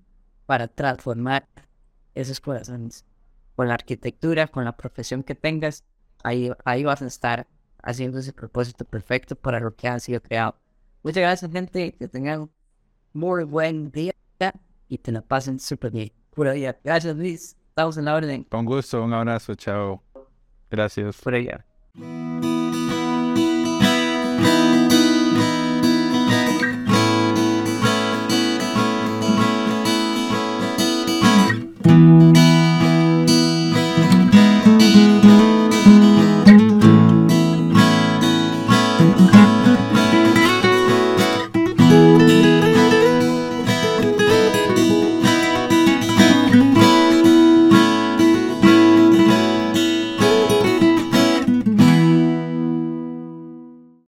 [0.44, 1.46] para transformar
[2.16, 3.04] esos corazones.
[3.54, 5.84] Con la arquitectura, con la profesión que tengas,
[6.22, 7.46] ahí, ahí vas a estar
[7.82, 10.56] haciendo ese propósito perfecto para lo que han sido creado.
[11.02, 11.92] Muchas gracias, gente.
[11.92, 12.50] Que tengan
[13.12, 14.12] muy buen día
[14.88, 16.12] y te la pasen súper bien.
[16.34, 16.78] Pura día.
[16.82, 17.56] Gracias, Luis.
[17.68, 18.44] Estamos en la orden.
[18.44, 19.02] Con gusto.
[19.02, 19.54] Un abrazo.
[19.54, 20.02] Chao.
[20.70, 21.20] Gracias.
[21.20, 21.64] Por allá.